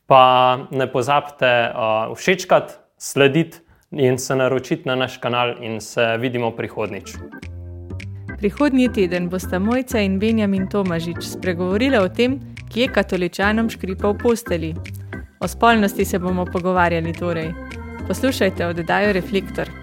Pa 0.06 0.58
ne 0.70 0.88
pozabite 0.90 1.70
uh, 1.70 2.16
všečkati, 2.16 2.74
slediti 2.98 3.58
in 3.92 4.18
se 4.18 4.36
naročiti 4.36 4.88
na 4.88 4.94
naš 4.94 5.16
kanal, 5.16 5.54
in 5.60 5.80
se 5.80 6.16
vidimo 6.18 6.50
prihodnjič. 6.50 7.14
Prihodnji 8.38 8.88
teden 8.92 9.28
bosta 9.28 9.58
Mojca 9.58 10.00
in 10.00 10.18
Benjamin 10.18 10.66
Tomažič 10.68 11.22
spregovorili 11.22 11.98
o 11.98 12.08
tem, 12.08 12.40
kje 12.72 12.88
katoličanom 12.88 13.70
škripa 13.70 14.08
v 14.08 14.18
posteli. 14.18 14.74
O 15.40 15.48
spolnosti 15.48 16.04
se 16.04 16.18
bomo 16.18 16.46
pogovarjali 16.46 17.12
torej. 17.12 17.52
Poslušajte 18.08 18.66
oddajo 18.66 19.12
Reflektor. 19.12 19.81